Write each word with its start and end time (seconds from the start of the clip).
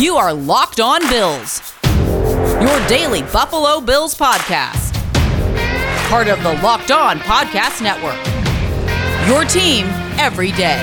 You 0.00 0.16
are 0.16 0.32
Locked 0.32 0.80
On 0.80 0.98
Bills, 1.10 1.74
your 1.84 2.88
daily 2.88 3.20
Buffalo 3.20 3.82
Bills 3.82 4.14
podcast. 4.14 4.94
Part 6.08 6.26
of 6.26 6.42
the 6.42 6.54
Locked 6.62 6.90
On 6.90 7.18
Podcast 7.18 7.82
Network. 7.82 8.16
Your 9.28 9.44
team 9.44 9.84
every 10.18 10.52
day. 10.52 10.82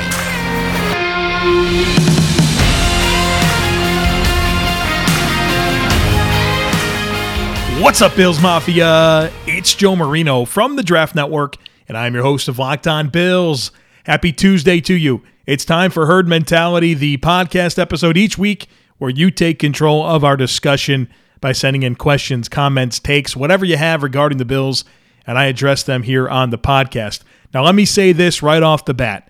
What's 7.82 8.04
up, 8.04 8.16
Bills 8.16 8.40
Mafia? 8.40 9.32
It's 9.48 9.74
Joe 9.74 9.96
Marino 9.96 10.46
from 10.46 10.76
the 10.76 10.84
Draft 10.84 11.16
Network, 11.16 11.56
and 11.88 11.98
I'm 11.98 12.14
your 12.14 12.22
host 12.22 12.48
of 12.48 12.60
Locked 12.60 12.86
On 12.86 13.10
Bills. 13.10 13.72
Happy 14.04 14.32
Tuesday 14.32 14.80
to 14.82 14.94
you. 14.94 15.24
It's 15.48 15.66
time 15.66 15.90
for 15.90 16.06
Herd 16.06 16.28
Mentality, 16.28 16.94
the 16.94 17.18
podcast 17.18 17.80
episode 17.80 18.16
each 18.16 18.38
week 18.38 18.68
where 18.98 19.10
you 19.10 19.32
take 19.32 19.60
control 19.60 20.04
of 20.04 20.24
our 20.24 20.38
discussion 20.38 21.10
by 21.40 21.52
sending 21.52 21.84
in 21.84 21.96
questions, 21.96 22.50
comments, 22.50 23.00
takes, 23.00 23.36
whatever 23.36 23.66
you 23.66 23.78
have 23.78 24.04
regarding 24.04 24.38
the 24.38 24.46
Bills, 24.46 24.84
and 25.26 25.38
I 25.38 25.46
address 25.46 25.84
them 25.84 26.04
here 26.04 26.28
on 26.28 26.50
the 26.50 26.58
podcast. 26.58 27.22
Now, 27.54 27.64
let 27.64 27.76
me 27.76 27.86
say 27.86 28.12
this 28.12 28.42
right 28.42 28.64
off 28.64 28.86
the 28.86 28.94
bat 28.94 29.30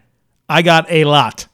I 0.49 0.61
got 0.61 0.89
a 0.89 1.03
lot, 1.03 1.47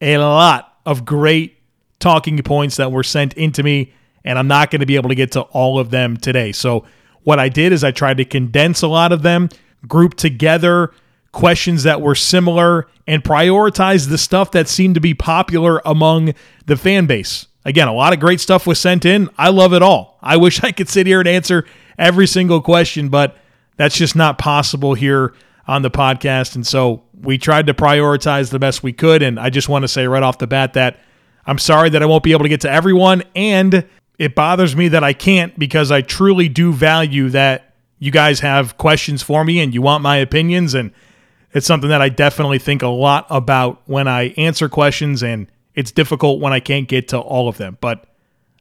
a 0.00 0.18
lot 0.18 0.76
of 0.86 1.04
great 1.04 1.58
talking 1.98 2.38
points 2.42 2.76
that 2.76 2.92
were 2.92 3.02
sent 3.02 3.34
into 3.34 3.62
me 3.62 3.92
and 4.28 4.38
I'm 4.38 4.46
not 4.46 4.70
going 4.70 4.80
to 4.80 4.86
be 4.86 4.96
able 4.96 5.08
to 5.08 5.14
get 5.14 5.32
to 5.32 5.40
all 5.40 5.78
of 5.78 5.90
them 5.90 6.16
today. 6.16 6.52
So, 6.52 6.84
what 7.22 7.38
I 7.38 7.48
did 7.48 7.72
is 7.72 7.82
I 7.82 7.90
tried 7.90 8.18
to 8.18 8.24
condense 8.24 8.82
a 8.82 8.88
lot 8.88 9.10
of 9.10 9.22
them, 9.22 9.48
group 9.86 10.14
together 10.14 10.92
questions 11.38 11.84
that 11.84 12.00
were 12.00 12.16
similar, 12.16 12.88
and 13.06 13.22
prioritize 13.22 14.08
the 14.08 14.18
stuff 14.18 14.50
that 14.50 14.66
seemed 14.66 14.96
to 14.96 15.00
be 15.00 15.14
popular 15.14 15.80
among 15.84 16.34
the 16.66 16.76
fan 16.76 17.06
base. 17.06 17.46
Again, 17.64 17.86
a 17.86 17.92
lot 17.92 18.12
of 18.12 18.18
great 18.18 18.40
stuff 18.40 18.66
was 18.66 18.80
sent 18.80 19.04
in. 19.04 19.30
I 19.38 19.50
love 19.50 19.72
it 19.72 19.80
all. 19.80 20.18
I 20.20 20.36
wish 20.44 20.64
I 20.64 20.72
could 20.72 20.88
sit 20.88 21.06
here 21.06 21.20
and 21.20 21.28
answer 21.28 21.64
every 21.96 22.26
single 22.26 22.60
question, 22.60 23.08
but 23.08 23.36
that's 23.76 23.96
just 23.96 24.16
not 24.16 24.36
possible 24.36 24.94
here 24.94 25.32
on 25.68 25.82
the 25.82 25.92
podcast. 25.92 26.56
And 26.56 26.66
so 26.66 27.04
we 27.14 27.38
tried 27.38 27.68
to 27.68 27.74
prioritize 27.74 28.50
the 28.50 28.58
best 28.58 28.82
we 28.82 28.92
could. 28.92 29.22
And 29.22 29.38
I 29.38 29.48
just 29.48 29.68
want 29.68 29.84
to 29.84 29.88
say 29.88 30.08
right 30.08 30.24
off 30.24 30.38
the 30.38 30.48
bat 30.48 30.72
that 30.72 30.98
I'm 31.46 31.58
sorry 31.58 31.88
that 31.90 32.02
I 32.02 32.06
won't 32.06 32.24
be 32.24 32.32
able 32.32 32.42
to 32.42 32.48
get 32.48 32.62
to 32.62 32.70
everyone. 32.70 33.22
And 33.36 33.86
it 34.18 34.34
bothers 34.34 34.74
me 34.74 34.88
that 34.88 35.04
I 35.04 35.12
can't 35.12 35.56
because 35.56 35.92
I 35.92 36.02
truly 36.02 36.48
do 36.48 36.72
value 36.72 37.28
that 37.30 37.76
you 38.00 38.10
guys 38.10 38.40
have 38.40 38.76
questions 38.76 39.22
for 39.22 39.44
me 39.44 39.60
and 39.60 39.72
you 39.72 39.82
want 39.82 40.02
my 40.02 40.16
opinions. 40.16 40.74
And 40.74 40.90
it's 41.52 41.66
something 41.66 41.90
that 41.90 42.02
I 42.02 42.08
definitely 42.08 42.58
think 42.58 42.82
a 42.82 42.88
lot 42.88 43.26
about 43.30 43.82
when 43.86 44.08
I 44.08 44.28
answer 44.36 44.68
questions. 44.68 45.22
And 45.22 45.50
it's 45.74 45.92
difficult 45.92 46.40
when 46.40 46.52
I 46.52 46.60
can't 46.60 46.88
get 46.88 47.08
to 47.08 47.18
all 47.18 47.48
of 47.48 47.56
them. 47.56 47.78
But 47.80 48.04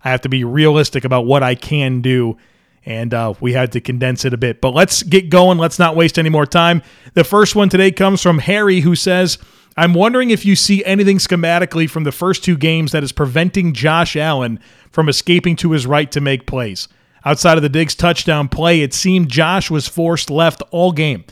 I 0.04 0.10
have 0.10 0.22
to 0.22 0.30
be 0.30 0.44
realistic 0.44 1.04
about 1.04 1.26
what 1.26 1.44
I 1.44 1.56
can 1.56 2.02
do. 2.02 2.38
And 2.86 3.14
uh, 3.14 3.34
we 3.42 3.54
had 3.54 3.74
to 3.74 3.82
condense 3.82 4.24
it 4.24 4.34
a 4.34 4.38
bit. 4.38 4.62
But 4.62 4.74
let's 4.74 5.04
get 5.04 5.30
going. 5.30 5.58
Let's 5.58 5.80
not 5.80 5.96
waste 5.96 6.18
any 6.18 6.30
more 6.30 6.46
time. 6.46 6.82
The 7.16 7.26
first 7.26 7.56
one 7.56 7.68
today 7.68 7.92
comes 7.92 8.22
from 8.22 8.40
Harry, 8.40 8.80
who 8.80 8.96
says, 8.96 9.38
I'm 9.76 9.94
wondering 9.94 10.32
if 10.32 10.46
you 10.46 10.56
see 10.56 10.84
anything 10.86 11.18
schematically 11.18 11.90
from 11.90 12.04
the 12.04 12.12
first 12.12 12.44
two 12.44 12.58
games 12.58 12.94
that 12.94 13.04
is 13.04 13.12
preventing 13.12 13.74
Josh 13.74 14.16
Allen 14.16 14.60
from 14.90 15.10
escaping 15.10 15.56
to 15.58 15.72
his 15.72 15.86
right 15.86 16.12
to 16.12 16.22
make 16.22 16.48
plays. 16.48 16.88
Outside 17.26 17.58
of 17.58 17.62
the 17.62 17.70
Diggs 17.70 17.94
touchdown 17.94 18.48
play, 18.48 18.82
it 18.82 18.94
seemed 18.94 19.30
Josh 19.30 19.70
was 19.70 19.88
forced 19.88 20.30
left 20.30 20.64
all 20.72 20.92
game. 20.92 21.26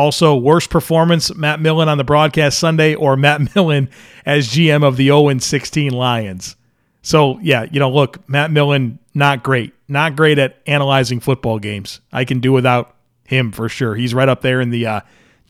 Also, 0.00 0.34
worst 0.34 0.70
performance, 0.70 1.34
Matt 1.34 1.60
Millen 1.60 1.86
on 1.86 1.98
the 1.98 2.04
broadcast 2.04 2.58
Sunday 2.58 2.94
or 2.94 3.18
Matt 3.18 3.54
Millen 3.54 3.90
as 4.24 4.48
GM 4.48 4.82
of 4.82 4.96
the 4.96 5.08
0 5.08 5.36
16 5.36 5.92
Lions. 5.92 6.56
So, 7.02 7.38
yeah, 7.40 7.66
you 7.70 7.78
know, 7.78 7.90
look, 7.90 8.26
Matt 8.26 8.50
Millen, 8.50 8.98
not 9.12 9.42
great. 9.42 9.74
Not 9.88 10.16
great 10.16 10.38
at 10.38 10.62
analyzing 10.66 11.20
football 11.20 11.58
games. 11.58 12.00
I 12.14 12.24
can 12.24 12.40
do 12.40 12.50
without 12.50 12.96
him 13.24 13.52
for 13.52 13.68
sure. 13.68 13.94
He's 13.94 14.14
right 14.14 14.28
up 14.30 14.40
there 14.40 14.62
in 14.62 14.70
the 14.70 14.86
uh, 14.86 15.00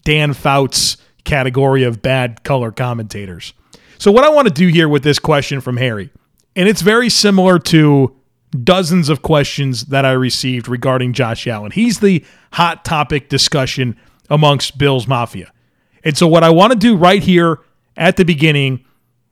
Dan 0.02 0.32
Fouts 0.32 0.96
category 1.22 1.84
of 1.84 2.02
bad 2.02 2.42
color 2.42 2.72
commentators. 2.72 3.52
So, 3.98 4.10
what 4.10 4.24
I 4.24 4.30
want 4.30 4.48
to 4.48 4.54
do 4.54 4.66
here 4.66 4.88
with 4.88 5.04
this 5.04 5.20
question 5.20 5.60
from 5.60 5.76
Harry, 5.76 6.10
and 6.56 6.68
it's 6.68 6.82
very 6.82 7.08
similar 7.08 7.60
to 7.60 8.16
dozens 8.64 9.10
of 9.10 9.22
questions 9.22 9.84
that 9.86 10.04
I 10.04 10.10
received 10.10 10.66
regarding 10.66 11.12
Josh 11.12 11.46
Allen. 11.46 11.70
He's 11.70 12.00
the 12.00 12.24
hot 12.50 12.84
topic 12.84 13.28
discussion 13.28 13.96
amongst 14.30 14.78
Bills 14.78 15.06
Mafia. 15.06 15.52
And 16.04 16.16
so, 16.16 16.26
what 16.26 16.44
I 16.44 16.50
want 16.50 16.72
to 16.72 16.78
do 16.78 16.96
right 16.96 17.22
here 17.22 17.58
at 17.96 18.16
the 18.16 18.24
beginning 18.24 18.84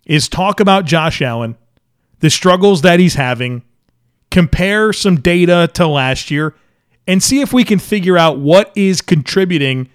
is 0.04 0.28
talk 0.28 0.60
about 0.60 0.84
Josh 0.84 1.22
Allen, 1.22 1.56
the 2.20 2.30
struggles 2.30 2.82
that 2.82 3.00
he's 3.00 3.14
having, 3.14 3.62
compare 4.30 4.92
some 4.92 5.20
data 5.20 5.70
to 5.74 5.86
last 5.86 6.30
year, 6.30 6.54
and 7.06 7.22
see 7.22 7.40
if 7.40 7.52
we 7.52 7.64
can 7.64 7.78
figure 7.78 8.18
out 8.18 8.38
what 8.38 8.72
is 8.76 9.00
contributing 9.00 9.88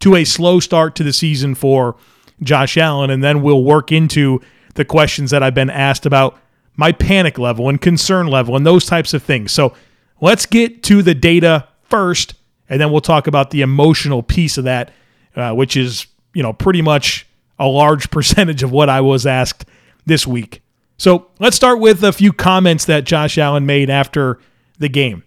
to 0.00 0.14
a 0.14 0.24
slow 0.24 0.60
start 0.60 0.94
to 0.96 1.02
the 1.02 1.12
season 1.12 1.54
for 1.54 1.96
Josh 2.42 2.76
Allen. 2.76 3.10
And 3.10 3.22
then 3.22 3.42
we'll 3.42 3.64
work 3.64 3.90
into 3.90 4.40
the 4.74 4.84
questions 4.84 5.30
that 5.30 5.42
I've 5.42 5.54
been 5.54 5.70
asked 5.70 6.06
about 6.06 6.38
my 6.76 6.92
panic 6.92 7.38
level 7.38 7.68
and 7.68 7.80
concern 7.80 8.26
level 8.26 8.56
and 8.56 8.64
those 8.64 8.86
types 8.86 9.12
of 9.12 9.22
things. 9.22 9.52
So 9.52 9.74
let's 10.20 10.46
get 10.46 10.82
to 10.84 11.02
the 11.02 11.14
data 11.14 11.68
first, 11.82 12.34
and 12.70 12.80
then 12.80 12.90
we'll 12.92 13.00
talk 13.00 13.26
about 13.26 13.50
the 13.50 13.60
emotional 13.60 14.22
piece 14.22 14.56
of 14.56 14.64
that, 14.64 14.92
uh, 15.34 15.52
which 15.52 15.76
is, 15.76 16.06
you 16.32 16.42
know, 16.42 16.52
pretty 16.52 16.80
much 16.80 17.26
a 17.58 17.66
large 17.66 18.10
percentage 18.12 18.62
of 18.62 18.70
what 18.70 18.88
I 18.88 19.02
was 19.02 19.26
asked 19.26 19.66
this 20.06 20.26
week. 20.26 20.62
So 20.96 21.28
let's 21.38 21.56
start 21.56 21.80
with 21.80 22.04
a 22.04 22.12
few 22.12 22.32
comments 22.32 22.84
that 22.84 23.04
Josh 23.04 23.36
Allen 23.36 23.66
made 23.66 23.90
after 23.90 24.38
the 24.78 24.88
game. 24.88 25.24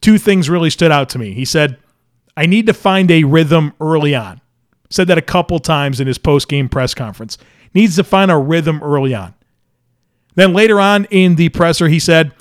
Two 0.00 0.18
things 0.18 0.50
really 0.50 0.70
stood 0.70 0.92
out 0.92 1.08
to 1.10 1.18
me. 1.18 1.32
He 1.32 1.44
said, 1.44 1.78
I 2.36 2.46
need 2.46 2.66
to 2.66 2.74
find 2.74 3.10
a 3.10 3.24
rhythm 3.24 3.72
early 3.80 4.14
on. 4.14 4.40
Said 4.90 5.08
that 5.08 5.18
a 5.18 5.22
couple 5.22 5.58
times 5.58 6.00
in 6.00 6.06
his 6.06 6.18
post 6.18 6.48
game 6.48 6.68
press 6.68 6.94
conference. 6.94 7.38
Needs 7.74 7.96
to 7.96 8.04
find 8.04 8.30
a 8.30 8.36
rhythm 8.36 8.82
early 8.82 9.14
on. 9.14 9.34
Then 10.34 10.52
later 10.52 10.80
on 10.80 11.06
in 11.06 11.34
the 11.34 11.48
presser, 11.48 11.88
he 11.88 11.98
said, 11.98 12.32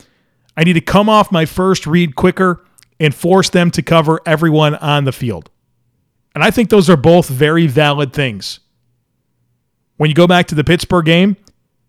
I 0.55 0.63
need 0.63 0.73
to 0.73 0.81
come 0.81 1.09
off 1.09 1.31
my 1.31 1.45
first 1.45 1.87
read 1.87 2.15
quicker 2.15 2.63
and 2.99 3.13
force 3.13 3.49
them 3.49 3.71
to 3.71 3.81
cover 3.81 4.19
everyone 4.25 4.75
on 4.75 5.03
the 5.03 5.11
field. 5.11 5.49
And 6.33 6.43
I 6.43 6.51
think 6.51 6.69
those 6.69 6.89
are 6.89 6.97
both 6.97 7.29
very 7.29 7.67
valid 7.67 8.13
things. 8.13 8.59
When 9.97 10.09
you 10.09 10.15
go 10.15 10.27
back 10.27 10.47
to 10.47 10.55
the 10.55 10.63
Pittsburgh 10.63 11.05
game, 11.05 11.37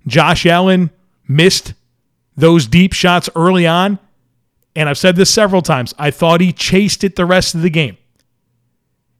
Josh 0.06 0.46
Allen 0.46 0.90
missed 1.26 1.74
those 2.36 2.66
deep 2.66 2.92
shots 2.92 3.28
early 3.36 3.66
on 3.66 3.98
and 4.78 4.88
I've 4.88 4.96
said 4.96 5.16
this 5.16 5.28
several 5.28 5.60
times, 5.60 5.92
I 5.98 6.12
thought 6.12 6.40
he 6.40 6.52
chased 6.52 7.02
it 7.02 7.16
the 7.16 7.26
rest 7.26 7.56
of 7.56 7.62
the 7.62 7.68
game. 7.68 7.96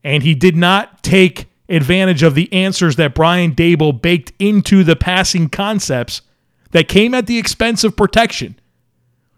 And 0.04 0.22
he 0.22 0.36
did 0.36 0.56
not 0.56 1.02
take 1.02 1.46
advantage 1.68 2.22
of 2.22 2.36
the 2.36 2.50
answers 2.52 2.94
that 2.94 3.12
Brian 3.12 3.56
Daboll 3.56 4.00
baked 4.00 4.32
into 4.38 4.84
the 4.84 4.94
passing 4.94 5.48
concepts 5.48 6.22
that 6.70 6.86
came 6.86 7.12
at 7.12 7.26
the 7.26 7.38
expense 7.38 7.82
of 7.82 7.96
protection 7.96 8.56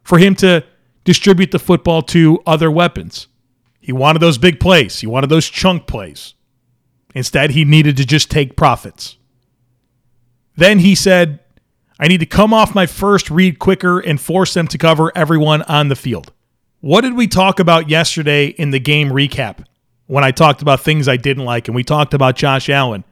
for 0.03 0.19
him 0.19 0.34
to 0.34 0.62
distribute 1.10 1.50
the 1.50 1.59
football 1.59 2.03
to 2.03 2.38
other 2.47 2.71
weapons. 2.71 3.26
He 3.81 3.91
wanted 3.91 4.21
those 4.21 4.38
big 4.38 4.60
plays, 4.60 5.00
he 5.00 5.09
wanted 5.09 5.28
those 5.28 5.48
chunk 5.48 5.88
plays. 5.88 6.34
Instead, 7.16 7.50
he 7.50 7.65
needed 7.65 7.97
to 7.97 8.06
just 8.06 8.31
take 8.31 8.56
profits. 8.56 9.16
Then 10.56 10.78
he 10.78 10.94
said, 10.94 11.41
I 11.98 12.06
need 12.06 12.21
to 12.21 12.26
come 12.26 12.54
off 12.54 12.76
my 12.76 12.87
first 12.87 13.28
read 13.28 13.59
quicker 13.59 13.98
and 13.98 14.21
force 14.21 14.54
them 14.54 14.69
to 14.69 14.78
cover 14.78 15.10
everyone 15.16 15.62
on 15.62 15.88
the 15.88 15.97
field. 15.97 16.32
What 16.78 17.00
did 17.00 17.15
we 17.15 17.27
talk 17.27 17.59
about 17.59 17.91
yesterday 17.91 18.47
in 18.47 18.71
the 18.71 18.78
game 18.78 19.09
recap 19.09 19.65
when 20.06 20.22
I 20.22 20.31
talked 20.31 20.62
about 20.62 20.78
things 20.78 21.09
I 21.09 21.16
didn't 21.16 21.44
like 21.44 21.66
and 21.66 21.75
we 21.75 21.82
talked 21.82 22.15
about 22.15 22.37
Josh 22.37 22.69
Allen? 22.69 23.03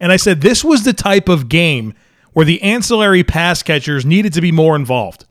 And 0.00 0.10
I 0.10 0.16
said 0.16 0.40
this 0.40 0.64
was 0.64 0.84
the 0.84 0.94
type 0.94 1.28
of 1.28 1.50
game 1.50 1.92
where 2.32 2.46
the 2.46 2.62
ancillary 2.62 3.22
pass 3.22 3.62
catchers 3.62 4.06
needed 4.06 4.32
to 4.32 4.40
be 4.40 4.52
more 4.52 4.74
involved. 4.74 5.26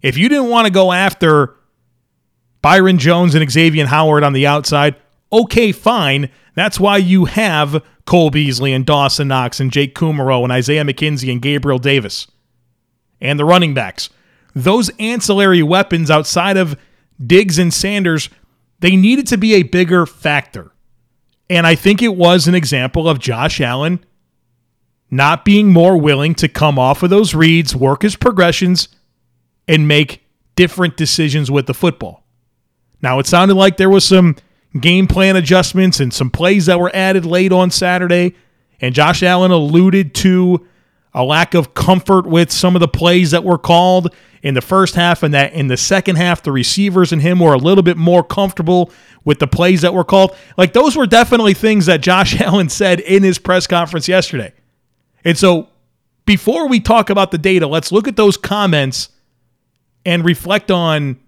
If 0.00 0.16
you 0.16 0.28
didn't 0.28 0.48
want 0.48 0.66
to 0.66 0.72
go 0.72 0.92
after 0.92 1.55
Byron 2.66 2.98
Jones 2.98 3.36
and 3.36 3.48
Xavier 3.48 3.86
Howard 3.86 4.24
on 4.24 4.32
the 4.32 4.44
outside, 4.44 4.96
okay, 5.32 5.70
fine. 5.70 6.28
That's 6.56 6.80
why 6.80 6.96
you 6.96 7.26
have 7.26 7.80
Cole 8.06 8.30
Beasley 8.30 8.72
and 8.72 8.84
Dawson 8.84 9.28
Knox 9.28 9.60
and 9.60 9.70
Jake 9.70 9.94
Kumerow 9.94 10.42
and 10.42 10.50
Isaiah 10.50 10.82
McKenzie 10.82 11.30
and 11.30 11.40
Gabriel 11.40 11.78
Davis 11.78 12.26
and 13.20 13.38
the 13.38 13.44
running 13.44 13.72
backs. 13.72 14.10
Those 14.52 14.90
ancillary 14.98 15.62
weapons 15.62 16.10
outside 16.10 16.56
of 16.56 16.76
Diggs 17.24 17.56
and 17.56 17.72
Sanders, 17.72 18.30
they 18.80 18.96
needed 18.96 19.28
to 19.28 19.38
be 19.38 19.54
a 19.54 19.62
bigger 19.62 20.04
factor. 20.04 20.72
And 21.48 21.68
I 21.68 21.76
think 21.76 22.02
it 22.02 22.16
was 22.16 22.48
an 22.48 22.56
example 22.56 23.08
of 23.08 23.20
Josh 23.20 23.60
Allen 23.60 24.04
not 25.08 25.44
being 25.44 25.72
more 25.72 25.96
willing 25.96 26.34
to 26.34 26.48
come 26.48 26.80
off 26.80 27.04
of 27.04 27.10
those 27.10 27.32
reads, 27.32 27.76
work 27.76 28.02
his 28.02 28.16
progressions, 28.16 28.88
and 29.68 29.86
make 29.86 30.24
different 30.56 30.96
decisions 30.96 31.48
with 31.48 31.66
the 31.66 31.72
football. 31.72 32.25
Now, 33.02 33.18
it 33.18 33.26
sounded 33.26 33.54
like 33.54 33.76
there 33.76 33.90
was 33.90 34.04
some 34.04 34.36
game 34.80 35.06
plan 35.06 35.36
adjustments 35.36 36.00
and 36.00 36.12
some 36.12 36.30
plays 36.30 36.66
that 36.66 36.80
were 36.80 36.90
added 36.94 37.24
late 37.24 37.52
on 37.52 37.70
Saturday, 37.70 38.34
and 38.80 38.94
Josh 38.94 39.22
Allen 39.22 39.50
alluded 39.50 40.14
to 40.16 40.66
a 41.14 41.24
lack 41.24 41.54
of 41.54 41.74
comfort 41.74 42.26
with 42.26 42.52
some 42.52 42.76
of 42.76 42.80
the 42.80 42.88
plays 42.88 43.30
that 43.30 43.42
were 43.42 43.58
called 43.58 44.14
in 44.42 44.54
the 44.54 44.60
first 44.60 44.94
half, 44.94 45.22
and 45.22 45.32
that 45.32 45.52
in 45.54 45.68
the 45.68 45.76
second 45.76 46.16
half, 46.16 46.42
the 46.42 46.52
receivers 46.52 47.10
and 47.12 47.22
him 47.22 47.40
were 47.40 47.54
a 47.54 47.58
little 47.58 47.82
bit 47.82 47.96
more 47.96 48.22
comfortable 48.22 48.92
with 49.24 49.38
the 49.38 49.46
plays 49.46 49.80
that 49.80 49.94
were 49.94 50.04
called. 50.04 50.36
Like 50.56 50.72
those 50.72 50.94
were 50.94 51.06
definitely 51.06 51.54
things 51.54 51.86
that 51.86 52.00
Josh 52.00 52.40
Allen 52.40 52.68
said 52.68 53.00
in 53.00 53.22
his 53.22 53.38
press 53.38 53.66
conference 53.66 54.08
yesterday. 54.08 54.52
And 55.24 55.36
so 55.36 55.68
before 56.26 56.68
we 56.68 56.80
talk 56.80 57.08
about 57.10 57.30
the 57.30 57.38
data, 57.38 57.66
let's 57.66 57.90
look 57.90 58.06
at 58.06 58.16
those 58.16 58.36
comments 58.36 59.08
and 60.04 60.24
reflect 60.24 60.70
on 60.70 61.18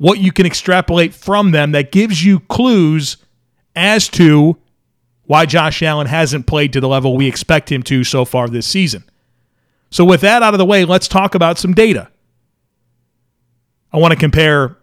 what 0.00 0.18
you 0.18 0.32
can 0.32 0.46
extrapolate 0.46 1.12
from 1.12 1.50
them 1.50 1.72
that 1.72 1.92
gives 1.92 2.24
you 2.24 2.40
clues 2.40 3.18
as 3.76 4.08
to 4.08 4.56
why 5.24 5.44
Josh 5.44 5.82
Allen 5.82 6.06
hasn't 6.06 6.46
played 6.46 6.72
to 6.72 6.80
the 6.80 6.88
level 6.88 7.14
we 7.14 7.28
expect 7.28 7.70
him 7.70 7.82
to 7.82 8.02
so 8.02 8.24
far 8.24 8.48
this 8.48 8.66
season. 8.66 9.04
So, 9.90 10.02
with 10.06 10.22
that 10.22 10.42
out 10.42 10.54
of 10.54 10.58
the 10.58 10.64
way, 10.64 10.86
let's 10.86 11.06
talk 11.06 11.34
about 11.34 11.58
some 11.58 11.74
data. 11.74 12.08
I 13.92 13.98
want 13.98 14.12
to 14.12 14.18
compare 14.18 14.78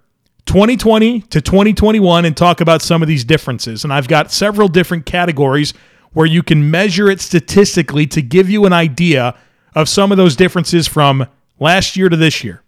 2020 0.46 1.22
to 1.22 1.42
2021 1.42 2.24
and 2.24 2.38
talk 2.38 2.62
about 2.62 2.84
some 2.84 3.02
of 3.02 3.08
these 3.08 3.26
differences. 3.26 3.84
And 3.84 3.92
I've 3.92 4.08
got 4.08 4.32
several 4.32 4.68
different 4.68 5.08
categories 5.08 5.74
where 6.14 6.28
you 6.28 6.44
can 6.44 6.70
measure 6.70 7.10
it 7.10 7.22
statistically 7.22 8.06
to 8.06 8.22
give 8.22 8.52
you 8.52 8.68
an 8.68 8.74
idea 8.74 9.36
of 9.74 9.90
some 9.90 10.12
of 10.12 10.18
those 10.18 10.36
differences 10.36 10.88
from 10.88 11.26
last 11.60 11.98
year 11.98 12.08
to 12.08 12.16
this 12.16 12.44
year. 12.44 12.62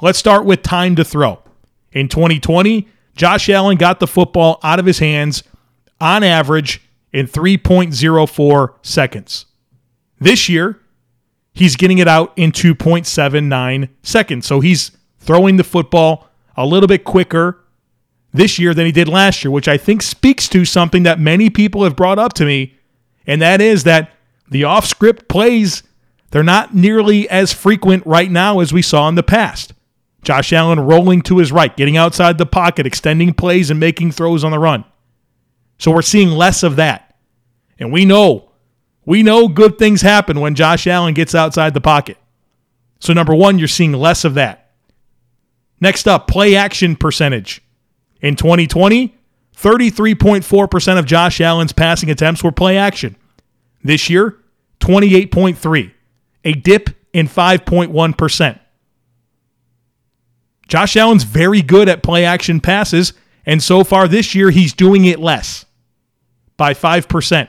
Let's 0.00 0.18
start 0.18 0.44
with 0.44 0.62
time 0.64 0.96
to 0.96 1.04
throw. 1.04 1.43
In 1.94 2.08
2020, 2.08 2.86
Josh 3.16 3.48
Allen 3.48 3.78
got 3.78 4.00
the 4.00 4.06
football 4.06 4.60
out 4.62 4.78
of 4.78 4.84
his 4.84 4.98
hands 4.98 5.42
on 6.00 6.22
average 6.22 6.82
in 7.12 7.26
3.04 7.26 8.74
seconds. 8.82 9.46
This 10.18 10.48
year, 10.48 10.80
he's 11.54 11.76
getting 11.76 11.98
it 11.98 12.08
out 12.08 12.32
in 12.36 12.52
2.79 12.52 13.88
seconds. 14.02 14.46
So 14.46 14.60
he's 14.60 14.90
throwing 15.20 15.56
the 15.56 15.64
football 15.64 16.28
a 16.56 16.66
little 16.66 16.88
bit 16.88 17.04
quicker 17.04 17.64
this 18.32 18.58
year 18.58 18.74
than 18.74 18.84
he 18.84 18.92
did 18.92 19.08
last 19.08 19.44
year, 19.44 19.50
which 19.50 19.68
I 19.68 19.78
think 19.78 20.02
speaks 20.02 20.48
to 20.48 20.64
something 20.64 21.04
that 21.04 21.20
many 21.20 21.48
people 21.48 21.84
have 21.84 21.96
brought 21.96 22.18
up 22.18 22.34
to 22.34 22.44
me 22.44 22.74
and 23.26 23.40
that 23.42 23.60
is 23.60 23.84
that 23.84 24.12
the 24.50 24.64
off 24.64 24.86
script 24.86 25.28
plays, 25.28 25.82
they're 26.30 26.42
not 26.42 26.74
nearly 26.74 27.28
as 27.28 27.52
frequent 27.52 28.04
right 28.06 28.30
now 28.30 28.60
as 28.60 28.72
we 28.72 28.82
saw 28.82 29.08
in 29.08 29.14
the 29.14 29.22
past. 29.22 29.72
Josh 30.24 30.52
Allen 30.52 30.80
rolling 30.80 31.22
to 31.22 31.38
his 31.38 31.52
right, 31.52 31.76
getting 31.76 31.96
outside 31.96 32.38
the 32.38 32.46
pocket, 32.46 32.86
extending 32.86 33.32
plays, 33.34 33.70
and 33.70 33.78
making 33.78 34.12
throws 34.12 34.44
on 34.44 34.50
the 34.50 34.58
run. 34.58 34.84
So 35.78 35.90
we're 35.90 36.02
seeing 36.02 36.30
less 36.30 36.62
of 36.62 36.76
that. 36.76 37.16
And 37.78 37.92
we 37.92 38.04
know, 38.04 38.50
we 39.04 39.22
know 39.22 39.48
good 39.48 39.78
things 39.78 40.02
happen 40.02 40.40
when 40.40 40.54
Josh 40.54 40.86
Allen 40.86 41.14
gets 41.14 41.34
outside 41.34 41.74
the 41.74 41.80
pocket. 41.80 42.16
So, 43.00 43.12
number 43.12 43.34
one, 43.34 43.58
you're 43.58 43.68
seeing 43.68 43.92
less 43.92 44.24
of 44.24 44.34
that. 44.34 44.70
Next 45.80 46.08
up, 46.08 46.26
play 46.28 46.56
action 46.56 46.96
percentage. 46.96 47.60
In 48.20 48.36
2020, 48.36 49.14
33.4% 49.56 50.98
of 50.98 51.04
Josh 51.04 51.40
Allen's 51.40 51.72
passing 51.72 52.10
attempts 52.10 52.42
were 52.42 52.52
play 52.52 52.78
action. 52.78 53.16
This 53.82 54.08
year, 54.08 54.38
28.3, 54.80 55.92
a 56.44 56.52
dip 56.52 56.90
in 57.12 57.28
5.1%. 57.28 58.60
Josh 60.68 60.96
Allen's 60.96 61.24
very 61.24 61.62
good 61.62 61.88
at 61.88 62.02
play 62.02 62.24
action 62.24 62.60
passes, 62.60 63.12
and 63.46 63.62
so 63.62 63.84
far 63.84 64.08
this 64.08 64.34
year 64.34 64.50
he's 64.50 64.72
doing 64.72 65.04
it 65.04 65.20
less 65.20 65.66
by 66.56 66.74
5%. 66.74 67.48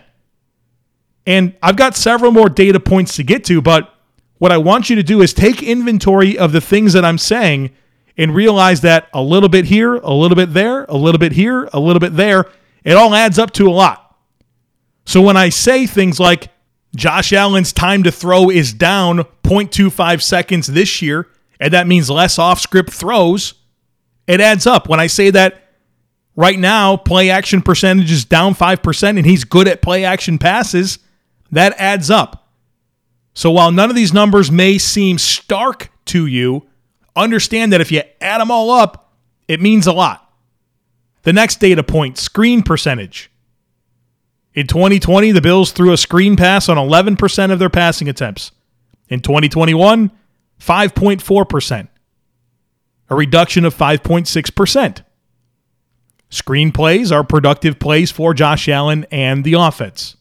And 1.26 1.56
I've 1.64 1.76
got 1.76 1.96
several 1.96 2.32
more 2.32 2.50
data 2.50 2.80
points 2.80 3.16
to 3.16 3.24
get 3.24 3.44
to, 3.46 3.62
but 3.62 3.94
what 4.38 4.52
I 4.52 4.58
want 4.58 4.90
you 4.90 4.96
to 4.98 5.04
do 5.04 5.22
is 5.22 5.34
take 5.34 5.64
inventory 5.64 6.38
of 6.38 6.52
the 6.52 6.62
things 6.62 6.94
that 6.94 7.06
I'm 7.06 7.18
saying 7.18 7.72
and 8.18 8.36
realize 8.36 8.82
that 8.82 9.08
a 9.14 9.22
little 9.22 9.50
bit 9.50 9.66
here, 9.66 9.96
a 9.96 10.14
little 10.14 10.36
bit 10.36 10.54
there, 10.54 10.86
a 10.86 10.96
little 10.96 11.20
bit 11.20 11.32
here, 11.32 11.70
a 11.74 11.80
little 11.80 12.00
bit 12.00 12.16
there, 12.16 12.46
it 12.84 12.94
all 12.94 13.16
adds 13.16 13.40
up 13.40 13.52
to 13.52 13.68
a 13.68 13.72
lot. 13.72 14.16
So 15.06 15.22
when 15.22 15.38
I 15.38 15.50
say 15.50 15.86
things 15.86 16.20
like 16.20 16.50
Josh 16.96 17.34
Allen's 17.34 17.74
time 17.74 18.04
to 18.04 18.12
throw 18.12 18.50
is 18.50 18.74
down 18.74 19.20
0.25 19.44 20.22
seconds 20.22 20.68
this 20.68 21.02
year, 21.02 21.28
and 21.60 21.74
that 21.74 21.88
means 21.88 22.10
less 22.10 22.38
off 22.38 22.60
script 22.60 22.92
throws, 22.92 23.54
it 24.28 24.42
adds 24.42 24.66
up. 24.68 24.90
When 24.90 25.00
I 25.00 25.08
say 25.08 25.30
that 25.32 25.70
right 26.36 26.58
now, 26.58 26.98
play 26.98 27.30
action 27.30 27.62
percentage 27.62 28.12
is 28.12 28.26
down 28.26 28.56
5% 28.56 29.10
and 29.10 29.26
he's 29.26 29.44
good 29.44 29.68
at 29.68 29.82
play 29.82 30.04
action 30.06 30.38
passes, 30.38 31.00
that 31.52 31.74
adds 31.78 32.10
up. 32.10 32.50
So 33.34 33.52
while 33.52 33.72
none 33.72 33.90
of 33.90 33.96
these 33.96 34.14
numbers 34.14 34.50
may 34.50 34.78
seem 34.78 35.18
stark 35.18 35.92
to 36.06 36.26
you, 36.26 36.68
understand 37.16 37.74
that 37.74 37.82
if 37.82 37.92
you 37.92 38.02
add 38.22 38.40
them 38.40 38.52
all 38.52 38.72
up, 38.72 39.14
it 39.48 39.62
means 39.62 39.88
a 39.88 39.94
lot. 39.94 40.22
The 41.24 41.34
next 41.34 41.60
data 41.60 41.84
point 41.84 42.18
screen 42.18 42.64
percentage. 42.64 43.32
In 44.54 44.68
2020, 44.68 45.32
the 45.32 45.42
Bills 45.42 45.72
threw 45.72 45.92
a 45.92 45.98
screen 45.98 46.38
pass 46.38 46.70
on 46.70 46.78
11% 46.78 47.52
of 47.52 47.60
their 47.60 47.70
passing 47.70 48.08
attempts. 48.08 48.52
In 49.10 49.20
2021, 49.20 50.12
5.4%, 50.60 51.88
a 53.10 53.16
reduction 53.16 53.66
of 53.66 53.76
5.6%. 53.76 55.04
Screen 56.30 56.72
plays 56.72 57.12
are 57.12 57.24
productive 57.24 57.80
plays 57.80 58.12
for 58.12 58.34
Josh 58.34 58.68
Allen 58.68 59.06
and 59.12 59.44
the 59.44 59.54
offense. 59.54 60.18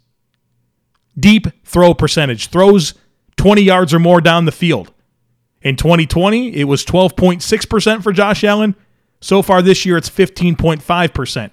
Deep 1.19 1.46
throw 1.64 1.94
percentage, 1.94 2.48
throws 2.48 2.94
20 3.36 3.62
yards 3.62 3.94
or 3.94 3.98
more 3.98 4.20
down 4.20 4.44
the 4.44 4.52
field. 4.52 4.92
In 5.62 5.76
2020, 5.76 6.56
it 6.56 6.64
was 6.64 6.84
12.6% 6.84 8.02
for 8.02 8.12
Josh 8.12 8.44
Allen. 8.44 8.76
So 9.20 9.40
far 9.40 9.62
this 9.62 9.87
year, 9.87 9.96
it's 9.96 10.10
15.5%. 10.10 11.50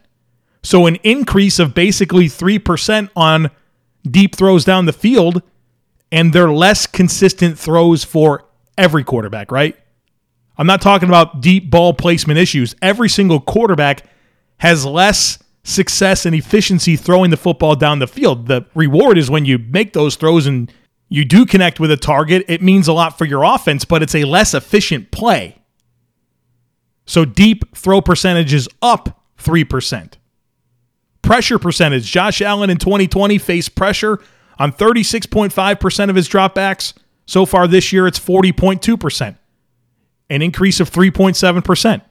So 0.64 0.86
an 0.86 0.96
increase 0.98 1.58
of 1.60 1.74
basically 1.74 2.26
3% 2.26 3.10
on 3.16 3.50
deep 4.10 4.36
throws 4.36 4.66
down 4.66 4.86
the 4.86 4.94
field, 4.94 5.42
and 6.12 6.34
they're 6.34 6.52
less 6.52 6.86
consistent 6.86 7.58
throws 7.58 8.04
for 8.04 8.44
every 8.82 9.04
quarterback, 9.04 9.52
right? 9.52 9.78
I'm 10.58 10.68
not 10.68 10.82
talking 10.82 11.08
about 11.08 11.40
deep 11.42 11.70
ball 11.70 11.94
placement 11.94 12.40
issues. 12.40 12.76
Every 12.82 13.10
single 13.10 13.40
quarterback 13.40 14.04
has 14.58 14.86
less 14.86 15.40
success 15.64 16.26
and 16.26 16.36
efficiency 16.36 16.96
throwing 16.96 17.30
the 17.30 17.38
football 17.38 17.76
down 17.76 18.00
the 18.00 18.08
field. 18.08 18.48
The 18.48 18.66
reward 18.74 19.18
is 19.18 19.30
when 19.30 19.46
you 19.46 19.60
make 19.60 19.94
those 19.94 20.16
throws 20.16 20.48
and 20.48 20.72
you 21.08 21.26
do 21.26 21.46
connect 21.46 21.80
with 21.80 21.92
a 21.92 21.98
target, 21.98 22.46
it 22.48 22.62
means 22.62 22.88
a 22.88 22.94
lot 22.94 23.18
for 23.18 23.26
your 23.26 23.44
offense, 23.44 23.86
but 23.86 24.02
it's 24.02 24.16
a 24.16 24.24
less 24.24 24.54
efficient 24.54 25.12
play. 25.12 25.58
So 27.06 27.26
deep 27.26 27.76
throw 27.76 28.02
percentage 28.02 28.54
is 28.54 28.70
up 28.82 29.22
3%. 29.38 30.14
Pressure 31.22 31.60
percentage 31.60 32.06
Josh 32.06 32.42
Allen 32.42 32.70
in 32.70 32.78
2020 32.78 33.38
faced 33.38 33.76
pressure 33.76 34.20
on 34.58 34.72
36.5% 34.72 36.10
of 36.10 36.16
his 36.16 36.30
dropbacks. 36.30 36.94
So 37.32 37.46
far 37.46 37.66
this 37.66 37.94
year, 37.94 38.08
it's 38.08 38.20
40.2%, 38.20 39.38
an 40.30 40.42
increase 40.42 40.82
of 40.82 40.92
3.7%. 40.92 42.02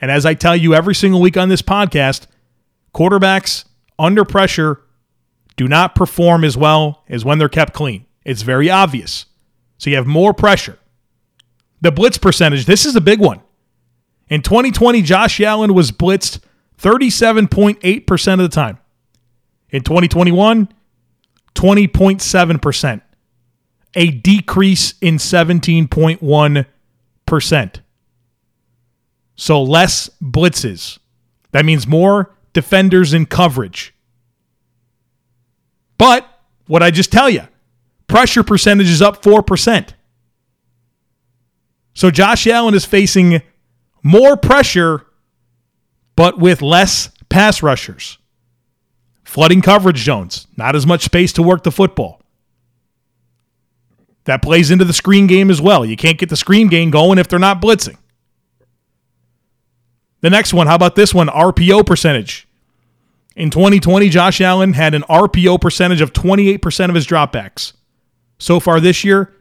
And 0.00 0.10
as 0.10 0.24
I 0.24 0.32
tell 0.32 0.56
you 0.56 0.74
every 0.74 0.94
single 0.94 1.20
week 1.20 1.36
on 1.36 1.50
this 1.50 1.60
podcast, 1.60 2.26
quarterbacks 2.94 3.66
under 3.98 4.24
pressure 4.24 4.80
do 5.56 5.68
not 5.68 5.94
perform 5.94 6.42
as 6.42 6.56
well 6.56 7.04
as 7.06 7.22
when 7.22 7.36
they're 7.36 7.50
kept 7.50 7.74
clean. 7.74 8.06
It's 8.24 8.40
very 8.40 8.70
obvious. 8.70 9.26
So 9.76 9.90
you 9.90 9.96
have 9.96 10.06
more 10.06 10.32
pressure. 10.32 10.78
The 11.82 11.92
blitz 11.92 12.16
percentage, 12.16 12.64
this 12.64 12.86
is 12.86 12.96
a 12.96 13.02
big 13.02 13.20
one. 13.20 13.42
In 14.30 14.40
2020, 14.40 15.02
Josh 15.02 15.38
Allen 15.38 15.74
was 15.74 15.92
blitzed 15.92 16.40
37.8% 16.80 18.32
of 18.32 18.38
the 18.38 18.48
time. 18.48 18.78
In 19.68 19.82
2021, 19.82 20.72
20.7%, 21.54 23.02
a 23.96 24.12
decrease 24.12 24.94
in 25.00 25.16
17.1%. 25.16 27.80
So 29.34 29.62
less 29.62 30.08
blitzes. 30.22 30.98
That 31.50 31.64
means 31.64 31.86
more 31.86 32.34
defenders 32.52 33.12
in 33.12 33.26
coverage. 33.26 33.92
But 35.98 36.28
what 36.66 36.82
I 36.82 36.90
just 36.90 37.10
tell 37.10 37.28
you, 37.28 37.42
Pressure 38.06 38.44
percentage 38.44 38.88
is 38.88 39.02
up 39.02 39.22
4%. 39.22 39.90
So 41.94 42.10
Josh 42.10 42.46
Allen 42.46 42.74
is 42.74 42.84
facing 42.84 43.42
more 44.02 44.36
pressure, 44.36 45.06
but 46.14 46.38
with 46.38 46.62
less 46.62 47.10
pass 47.28 47.62
rushers. 47.62 48.18
Flooding 49.24 49.60
coverage 49.60 50.04
zones, 50.04 50.46
not 50.56 50.76
as 50.76 50.86
much 50.86 51.02
space 51.02 51.32
to 51.32 51.42
work 51.42 51.64
the 51.64 51.72
football. 51.72 52.22
That 54.26 54.42
plays 54.42 54.70
into 54.70 54.84
the 54.84 54.92
screen 54.92 55.26
game 55.26 55.50
as 55.50 55.60
well. 55.60 55.84
You 55.84 55.96
can't 55.96 56.18
get 56.18 56.28
the 56.28 56.36
screen 56.36 56.68
game 56.68 56.90
going 56.90 57.18
if 57.18 57.28
they're 57.28 57.38
not 57.38 57.62
blitzing. 57.62 57.96
The 60.20 60.30
next 60.30 60.52
one, 60.52 60.66
how 60.66 60.74
about 60.74 60.96
this 60.96 61.14
one? 61.14 61.28
RPO 61.28 61.86
percentage. 61.86 62.48
In 63.36 63.50
2020, 63.50 64.08
Josh 64.08 64.40
Allen 64.40 64.72
had 64.72 64.94
an 64.94 65.02
RPO 65.02 65.60
percentage 65.60 66.00
of 66.00 66.12
28% 66.12 66.88
of 66.88 66.94
his 66.94 67.06
dropbacks. 67.06 67.74
So 68.38 68.58
far 68.58 68.80
this 68.80 69.04
year, 69.04 69.32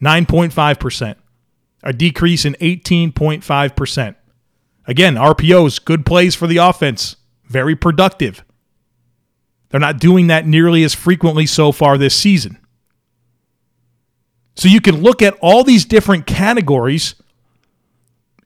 9.5%, 0.00 1.16
a 1.82 1.92
decrease 1.92 2.44
in 2.44 2.54
18.5%. 2.54 4.14
Again, 4.86 5.14
RPOs, 5.16 5.84
good 5.84 6.06
plays 6.06 6.34
for 6.34 6.46
the 6.46 6.56
offense, 6.56 7.16
very 7.44 7.76
productive. 7.76 8.44
They're 9.68 9.80
not 9.80 10.00
doing 10.00 10.28
that 10.28 10.46
nearly 10.46 10.84
as 10.84 10.94
frequently 10.94 11.46
so 11.46 11.72
far 11.72 11.98
this 11.98 12.16
season. 12.16 12.58
So 14.54 14.68
you 14.68 14.80
can 14.80 15.02
look 15.02 15.22
at 15.22 15.36
all 15.40 15.64
these 15.64 15.84
different 15.84 16.26
categories 16.26 17.14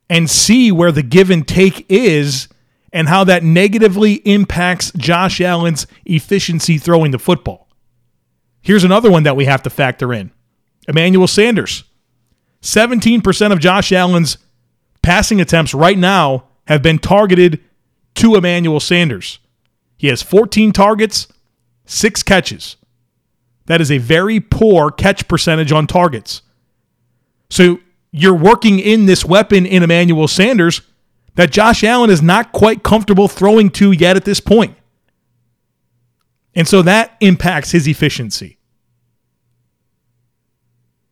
and 0.09 0.31
see 0.31 0.71
where 0.71 0.93
the 0.93 1.03
give 1.03 1.31
and 1.31 1.47
take 1.47 1.85
is 1.89 2.49
and 2.93 3.09
how 3.09 3.25
that 3.25 3.43
negatively 3.43 4.15
impacts 4.25 4.93
Josh 4.97 5.41
Allen's 5.41 5.87
efficiency 6.05 6.79
throwing 6.79 7.11
the 7.11 7.19
football. 7.19 7.69
Here's 8.63 8.85
another 8.85 9.11
one 9.11 9.25
that 9.25 9.37
we 9.37 9.45
have 9.45 9.63
to 9.63 9.71
factor 9.71 10.13
in 10.13 10.31
Emmanuel 10.89 11.27
Sanders. 11.27 11.85
17% 12.63 13.53
of 13.53 13.61
Josh 13.61 13.93
Allen's 13.93 14.39
passing 15.03 15.41
attempts 15.41 15.75
right 15.75 15.99
now 15.99 16.45
have 16.67 16.83
been 16.83 16.99
targeted 16.99 17.61
to 18.17 18.35
Emmanuel 18.35 18.81
Sanders. 18.81 19.39
He 19.97 20.09
has 20.09 20.23
14 20.23 20.73
targets, 20.73 21.29
six 21.85 22.23
catches. 22.23 22.77
That 23.67 23.81
is 23.81 23.91
a 23.91 23.99
very 23.99 24.41
poor 24.41 24.91
catch 24.91 25.29
percentage 25.29 25.73
on 25.73 25.87
targets. 25.87 26.43
So 27.51 27.81
you're 28.13 28.35
working 28.35 28.79
in 28.79 29.07
this 29.07 29.25
weapon 29.25 29.67
in 29.67 29.83
Emmanuel 29.83 30.29
Sanders 30.29 30.83
that 31.35 31.53
Josh 31.53 31.85
Allen 31.85 32.11
is 32.11 32.23
not 32.23 32.53
quite 32.53 32.83
comfortable 32.83 33.29
throwing 33.29 33.71
to 33.71 33.93
yet 33.93 34.17
at 34.17 34.25
this 34.25 34.41
point. 34.41 34.77
And 36.55 36.67
so 36.67 36.81
that 36.83 37.17
impacts 37.21 37.73
his 37.73 37.87
efficiency. 37.87 38.59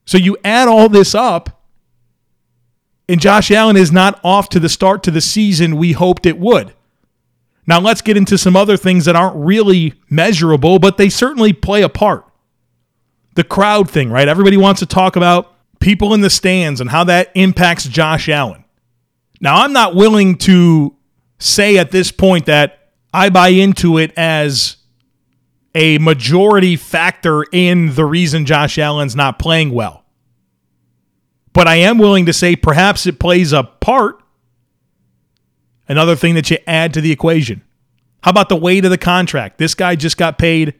So 0.07 0.17
you 0.17 0.37
add 0.45 0.69
all 0.69 0.89
this 0.89 1.15
up, 1.15 1.63
and 3.09 3.21
Josh 3.21 3.51
Allen 3.51 3.77
is 3.77 3.93
not 3.93 4.19
off 4.25 4.49
to 4.51 4.61
the 4.61 4.69
start 4.69 5.03
to 5.03 5.11
the 5.11 5.21
season 5.21 5.77
we 5.77 5.93
hoped 5.93 6.25
it 6.25 6.39
would. 6.39 6.73
Now 7.67 7.81
let's 7.81 8.01
get 8.01 8.17
into 8.17 8.39
some 8.39 8.57
other 8.57 8.77
things 8.77 9.05
that 9.05 9.17
aren't 9.17 9.37
really 9.37 9.95
measurable, 10.09 10.79
but 10.79 10.97
they 10.97 11.09
certainly 11.11 11.53
play 11.53 11.83
a 11.83 11.89
part. 11.89 12.27
The 13.35 13.45
crowd 13.45 13.91
thing, 13.91 14.11
right? 14.11 14.29
Everybody 14.29 14.57
wants 14.57 14.81
to 14.81 14.87
talk 14.87 15.17
about 15.17 15.53
people 15.81 16.15
in 16.15 16.21
the 16.21 16.31
stands 16.31 16.81
and 16.81 16.91
how 16.91 17.05
that 17.05 17.31
impacts 17.35 17.85
Josh 17.85 18.29
Allen. 18.29 18.65
Now, 19.41 19.63
I'm 19.63 19.73
not 19.73 19.95
willing 19.95 20.39
to 20.39 20.95
say 21.39 21.77
at 21.79 21.91
this 21.91 22.11
point 22.11 22.47
that 22.47 22.93
I 23.13 23.29
buy 23.31 23.49
into 23.49 23.99
it 23.99 24.13
as 24.17 24.77
a 25.75 25.99
majority 25.99 26.77
factor 26.77 27.45
in 27.53 27.95
the 27.95 28.05
reason 28.05 28.47
Josh 28.47 28.79
Allen's 28.79 29.17
not 29.17 29.39
playing 29.39 29.73
well. 29.73 30.05
But 31.53 31.69
I 31.69 31.77
am 31.77 31.99
willing 31.99 32.27
to 32.27 32.33
say 32.33 32.57
perhaps 32.57 33.07
it 33.07 33.19
plays 33.19 33.53
a 33.53 33.65
part. 33.65 34.21
Another 35.89 36.17
thing 36.17 36.35
that 36.35 36.51
you 36.51 36.59
add 36.67 36.95
to 36.95 37.01
the 37.01 37.13
equation. 37.13 37.63
How 38.23 38.31
about 38.31 38.49
the 38.49 38.57
weight 38.57 38.85
of 38.85 38.91
the 38.91 38.99
contract? 38.99 39.59
This 39.59 39.75
guy 39.75 39.97
just 39.97 40.17
got 40.17 40.39
paid 40.39 40.75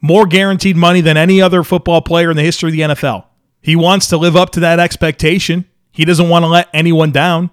more 0.00 0.26
guaranteed 0.26 0.76
money 0.76 1.00
than 1.00 1.16
any 1.16 1.42
other 1.42 1.62
football 1.62 2.00
player 2.00 2.30
in 2.30 2.36
the 2.36 2.42
history 2.42 2.68
of 2.68 2.72
the 2.72 2.94
NFL. 2.94 3.24
He 3.60 3.76
wants 3.76 4.06
to 4.08 4.16
live 4.16 4.36
up 4.36 4.50
to 4.50 4.60
that 4.60 4.78
expectation. 4.78 5.64
He 5.90 6.04
doesn't 6.04 6.28
want 6.28 6.44
to 6.44 6.48
let 6.48 6.68
anyone 6.72 7.10
down. 7.10 7.50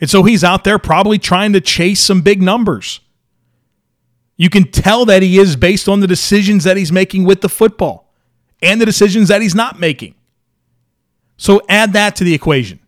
And 0.00 0.08
so 0.08 0.22
he's 0.22 0.44
out 0.44 0.64
there 0.64 0.78
probably 0.78 1.18
trying 1.18 1.52
to 1.52 1.60
chase 1.60 2.00
some 2.00 2.22
big 2.22 2.40
numbers. 2.40 3.00
You 4.36 4.48
can 4.48 4.70
tell 4.70 5.04
that 5.06 5.22
he 5.22 5.38
is 5.38 5.56
based 5.56 5.88
on 5.88 6.00
the 6.00 6.06
decisions 6.06 6.64
that 6.64 6.76
he's 6.76 6.92
making 6.92 7.24
with 7.24 7.40
the 7.40 7.48
football 7.48 8.12
and 8.62 8.80
the 8.80 8.86
decisions 8.86 9.28
that 9.28 9.42
he's 9.42 9.54
not 9.54 9.78
making. 9.80 10.14
So 11.36 11.60
add 11.68 11.92
that 11.92 12.16
to 12.16 12.24
the 12.24 12.34
equation. 12.34 12.80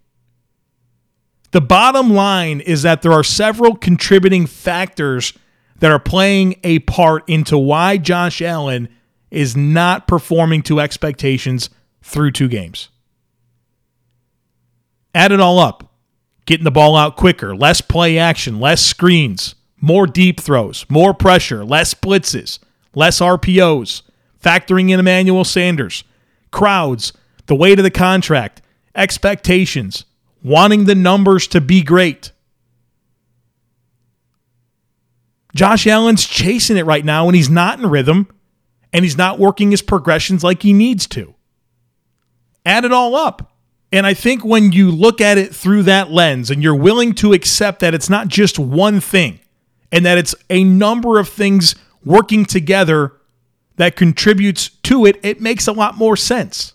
The 1.51 1.61
bottom 1.61 2.13
line 2.15 2.61
is 2.61 2.83
that 2.83 3.03
there 3.03 3.13
are 3.13 3.25
several 3.25 3.75
contributing 3.75 4.47
factors 4.47 5.33
that 5.81 5.91
are 5.91 5.99
playing 5.99 6.57
a 6.63 6.79
part 6.81 7.29
into 7.29 7.59
why 7.59 7.97
Josh 7.97 8.41
Allen 8.41 8.89
is 9.31 9.57
not 9.57 10.07
performing 10.07 10.63
to 10.63 10.81
expectations 10.81 11.71
through 12.03 12.33
two 12.33 12.49
games. 12.49 12.89
Add 15.15 15.33
it 15.33 15.41
all 15.41 15.59
up. 15.59 15.93
Getting 16.47 16.65
the 16.65 16.71
ball 16.71 16.97
out 16.97 17.17
quicker, 17.17 17.55
less 17.55 17.81
play 17.81 18.19
action, 18.19 18.61
less 18.61 18.85
screens, 18.85 19.55
more 19.81 20.07
deep 20.07 20.41
throws, 20.41 20.85
more 20.89 21.15
pressure, 21.15 21.65
less 21.65 21.95
blitzes, 21.95 22.59
less 22.95 23.21
RPOs, 23.21 24.03
factoring 24.43 24.91
in 24.91 24.99
Emmanuel 25.01 25.45
Sanders, 25.45 26.03
crowds, 26.51 27.13
the 27.47 27.55
weight 27.55 27.79
of 27.79 27.85
the 27.85 27.91
contract, 27.91 28.63
expectations, 28.95 30.05
wanting 30.43 30.85
the 30.85 30.95
numbers 30.95 31.47
to 31.49 31.61
be 31.61 31.83
great. 31.83 32.33
Josh 35.54 35.87
Allen's 35.87 36.26
chasing 36.26 36.76
it 36.76 36.87
right 36.87 37.04
now 37.04 37.26
and 37.26 37.37
he's 37.37 37.50
not 37.50 37.78
in 37.78 37.88
rhythm 37.88 38.28
and 38.92 39.04
he's 39.04 39.16
not 39.16 39.38
working 39.38 39.71
his 39.71 39.83
progressions 39.83 40.45
like 40.45 40.62
he 40.62 40.73
needs 40.73 41.07
to 41.09 41.35
add 42.64 42.85
it 42.85 42.92
all 42.92 43.14
up. 43.14 43.52
And 43.92 44.07
I 44.07 44.14
think 44.14 44.45
when 44.45 44.73
you 44.73 44.90
look 44.90 45.21
at 45.21 45.38
it 45.38 45.54
through 45.54 45.83
that 45.85 46.11
lens 46.11 46.50
and 46.50 46.62
you're 46.62 46.75
willing 46.75 47.14
to 47.16 47.33
accept 47.33 47.80
that 47.80 47.95
it's 47.95 48.09
not 48.09 48.28
just 48.28 48.59
one 48.59 49.00
thing 49.00 49.40
and 49.90 50.07
that 50.07 50.19
it's 50.19 50.35
a 50.49 50.62
number 50.62 51.19
of 51.19 51.28
things 51.28 51.75
working 52.04 52.45
together 52.45 53.12
that 53.76 53.97
contributes 53.97 54.69
to 54.69 55.07
it, 55.07 55.19
it 55.23 55.40
makes 55.40 55.66
a 55.66 55.73
lot 55.73 55.97
more 55.97 56.16
sense. 56.16 56.75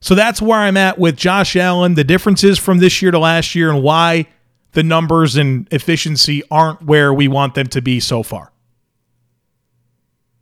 So 0.00 0.14
that's 0.14 0.40
where 0.40 0.58
I'm 0.58 0.76
at 0.76 0.98
with 0.98 1.16
Josh 1.16 1.56
Allen, 1.56 1.94
the 1.94 2.04
differences 2.04 2.58
from 2.58 2.78
this 2.78 3.02
year 3.02 3.10
to 3.10 3.18
last 3.18 3.54
year, 3.54 3.70
and 3.70 3.82
why 3.82 4.26
the 4.72 4.82
numbers 4.82 5.36
and 5.36 5.66
efficiency 5.72 6.42
aren't 6.50 6.82
where 6.82 7.12
we 7.12 7.28
want 7.28 7.54
them 7.54 7.66
to 7.68 7.82
be 7.82 8.00
so 8.00 8.22
far. 8.22 8.52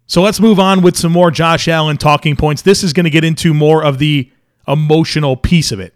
So 0.06 0.22
let's 0.22 0.40
move 0.40 0.58
on 0.58 0.80
with 0.80 0.96
some 0.96 1.12
more 1.12 1.30
Josh 1.30 1.68
Allen 1.68 1.98
talking 1.98 2.34
points. 2.34 2.62
This 2.62 2.82
is 2.82 2.92
going 2.92 3.04
to 3.04 3.10
get 3.10 3.24
into 3.24 3.52
more 3.52 3.84
of 3.84 3.98
the 3.98 4.30
emotional 4.66 5.36
piece 5.36 5.70
of 5.70 5.80
it. 5.80 5.94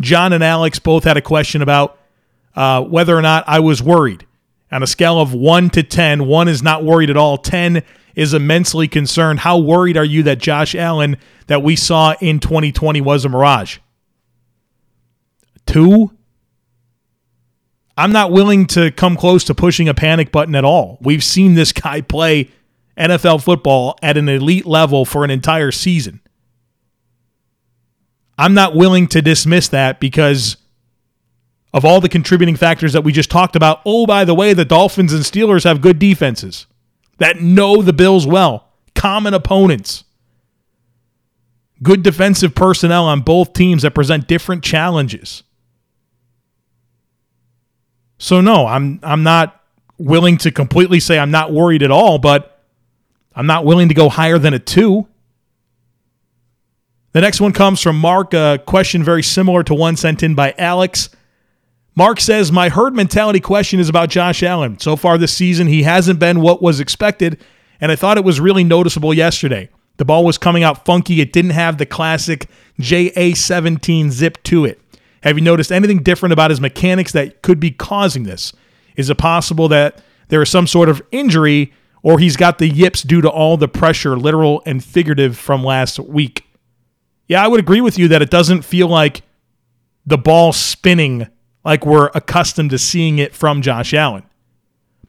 John 0.00 0.32
and 0.32 0.44
Alex 0.44 0.78
both 0.78 1.04
had 1.04 1.16
a 1.16 1.22
question 1.22 1.60
about 1.60 1.98
uh, 2.54 2.82
whether 2.82 3.16
or 3.16 3.22
not 3.22 3.44
I 3.48 3.60
was 3.60 3.82
worried. 3.82 4.26
On 4.70 4.82
a 4.82 4.86
scale 4.86 5.20
of 5.20 5.34
1 5.34 5.70
to 5.70 5.82
10, 5.82 6.26
1 6.26 6.48
is 6.48 6.62
not 6.62 6.84
worried 6.84 7.10
at 7.10 7.16
all, 7.16 7.38
10 7.38 7.82
is 8.14 8.34
immensely 8.34 8.86
concerned. 8.86 9.40
How 9.40 9.58
worried 9.58 9.96
are 9.96 10.04
you 10.04 10.22
that 10.24 10.38
Josh 10.38 10.74
Allen 10.74 11.16
that 11.46 11.62
we 11.62 11.74
saw 11.74 12.14
in 12.20 12.40
2020 12.40 13.00
was 13.00 13.24
a 13.24 13.28
mirage? 13.28 13.78
2? 15.66 16.10
I'm 17.98 18.12
not 18.12 18.30
willing 18.30 18.66
to 18.68 18.92
come 18.92 19.16
close 19.16 19.42
to 19.44 19.56
pushing 19.56 19.88
a 19.88 19.92
panic 19.92 20.30
button 20.30 20.54
at 20.54 20.64
all. 20.64 20.98
We've 21.00 21.24
seen 21.24 21.54
this 21.54 21.72
guy 21.72 22.00
play 22.00 22.48
NFL 22.96 23.42
football 23.42 23.98
at 24.00 24.16
an 24.16 24.28
elite 24.28 24.66
level 24.66 25.04
for 25.04 25.24
an 25.24 25.32
entire 25.32 25.72
season. 25.72 26.20
I'm 28.38 28.54
not 28.54 28.76
willing 28.76 29.08
to 29.08 29.20
dismiss 29.20 29.66
that 29.68 29.98
because 29.98 30.58
of 31.74 31.84
all 31.84 32.00
the 32.00 32.08
contributing 32.08 32.54
factors 32.54 32.92
that 32.92 33.02
we 33.02 33.10
just 33.10 33.32
talked 33.32 33.56
about. 33.56 33.80
Oh, 33.84 34.06
by 34.06 34.24
the 34.24 34.34
way, 34.34 34.54
the 34.54 34.64
Dolphins 34.64 35.12
and 35.12 35.24
Steelers 35.24 35.64
have 35.64 35.80
good 35.80 35.98
defenses 35.98 36.66
that 37.18 37.40
know 37.40 37.82
the 37.82 37.92
Bills 37.92 38.28
well, 38.28 38.68
common 38.94 39.34
opponents, 39.34 40.04
good 41.82 42.04
defensive 42.04 42.54
personnel 42.54 43.06
on 43.06 43.22
both 43.22 43.54
teams 43.54 43.82
that 43.82 43.90
present 43.90 44.28
different 44.28 44.62
challenges. 44.62 45.42
So 48.18 48.40
no, 48.40 48.66
I'm 48.66 49.00
I'm 49.02 49.22
not 49.22 49.62
willing 49.96 50.38
to 50.38 50.50
completely 50.50 51.00
say 51.00 51.18
I'm 51.18 51.30
not 51.30 51.52
worried 51.52 51.82
at 51.82 51.90
all, 51.90 52.18
but 52.18 52.62
I'm 53.34 53.46
not 53.46 53.64
willing 53.64 53.88
to 53.88 53.94
go 53.94 54.08
higher 54.08 54.38
than 54.38 54.54
a 54.54 54.58
two. 54.58 55.06
The 57.12 57.20
next 57.20 57.40
one 57.40 57.52
comes 57.52 57.80
from 57.80 57.98
Mark, 57.98 58.34
a 58.34 58.62
question 58.66 59.02
very 59.02 59.22
similar 59.22 59.62
to 59.64 59.74
one 59.74 59.96
sent 59.96 60.22
in 60.22 60.34
by 60.34 60.54
Alex. 60.58 61.08
Mark 61.96 62.20
says, 62.20 62.52
My 62.52 62.68
herd 62.68 62.94
mentality 62.94 63.40
question 63.40 63.80
is 63.80 63.88
about 63.88 64.08
Josh 64.08 64.42
Allen. 64.42 64.78
So 64.78 64.94
far 64.94 65.18
this 65.18 65.32
season, 65.32 65.66
he 65.66 65.82
hasn't 65.82 66.20
been 66.20 66.40
what 66.40 66.62
was 66.62 66.80
expected, 66.80 67.40
and 67.80 67.90
I 67.90 67.96
thought 67.96 68.18
it 68.18 68.24
was 68.24 68.38
really 68.38 68.62
noticeable 68.62 69.14
yesterday. 69.14 69.68
The 69.96 70.04
ball 70.04 70.24
was 70.24 70.38
coming 70.38 70.62
out 70.62 70.84
funky. 70.84 71.20
It 71.20 71.32
didn't 71.32 71.52
have 71.52 71.78
the 71.78 71.86
classic 71.86 72.48
JA17 72.78 74.10
zip 74.10 74.40
to 74.44 74.64
it. 74.64 74.80
Have 75.22 75.36
you 75.38 75.44
noticed 75.44 75.72
anything 75.72 76.02
different 76.02 76.32
about 76.32 76.50
his 76.50 76.60
mechanics 76.60 77.12
that 77.12 77.42
could 77.42 77.58
be 77.58 77.70
causing 77.70 78.22
this? 78.22 78.52
Is 78.96 79.10
it 79.10 79.18
possible 79.18 79.68
that 79.68 80.02
there 80.28 80.42
is 80.42 80.50
some 80.50 80.66
sort 80.66 80.88
of 80.88 81.02
injury 81.10 81.72
or 82.02 82.18
he's 82.18 82.36
got 82.36 82.58
the 82.58 82.68
yips 82.68 83.02
due 83.02 83.20
to 83.20 83.28
all 83.28 83.56
the 83.56 83.68
pressure, 83.68 84.16
literal 84.16 84.62
and 84.64 84.82
figurative, 84.82 85.36
from 85.36 85.64
last 85.64 85.98
week. 85.98 86.44
Yeah, 87.26 87.44
I 87.44 87.48
would 87.48 87.60
agree 87.60 87.80
with 87.80 87.98
you 87.98 88.08
that 88.08 88.22
it 88.22 88.30
doesn't 88.30 88.62
feel 88.62 88.88
like 88.88 89.22
the 90.06 90.18
ball 90.18 90.52
spinning 90.52 91.28
like 91.64 91.84
we're 91.84 92.10
accustomed 92.14 92.70
to 92.70 92.78
seeing 92.78 93.18
it 93.18 93.34
from 93.34 93.60
Josh 93.60 93.92
Allen. 93.92 94.22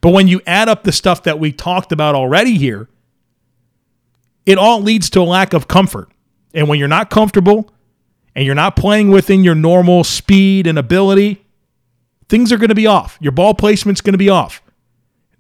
But 0.02 0.12
when 0.12 0.28
you 0.28 0.42
add 0.46 0.68
up 0.68 0.84
the 0.84 0.92
stuff 0.92 1.24
that 1.24 1.40
we 1.40 1.52
talked 1.52 1.92
about 1.92 2.16
already 2.16 2.58
here, 2.58 2.90
it 4.46 4.58
all 4.58 4.82
leads 4.82 5.10
to 5.12 5.22
a 5.22 5.24
lack 5.24 5.54
of 5.54 5.68
comfort. 5.68 6.10
And 6.54 6.68
when 6.68 6.80
you're 6.80 6.88
not 6.88 7.10
comfortable 7.10 7.72
and 8.40 8.46
you're 8.46 8.56
not 8.56 8.78
playing 8.78 9.10
within 9.10 9.44
your 9.44 9.54
normal 9.54 10.02
speed 10.06 10.66
and 10.66 10.80
ability, 10.80 11.44
things 12.30 12.54
are 12.54 12.58
going 12.58 12.70
to 12.70 12.76
be 12.76 12.88
off. 12.88 13.18
Your 13.20 13.34
ball 13.34 13.54
placement's 13.54 14.00
going 14.00 14.14
to 14.14 14.18
be 14.18 14.30
off. 14.30 14.62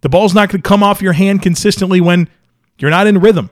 The 0.02 0.10
ball's 0.10 0.36
not 0.36 0.50
going 0.50 0.62
to 0.62 0.68
come 0.68 0.84
off 0.84 1.02
your 1.02 1.14
hand 1.14 1.42
consistently 1.42 2.02
when 2.02 2.28
you're 2.78 2.92
not 2.92 3.08
in 3.08 3.22
rhythm. 3.22 3.52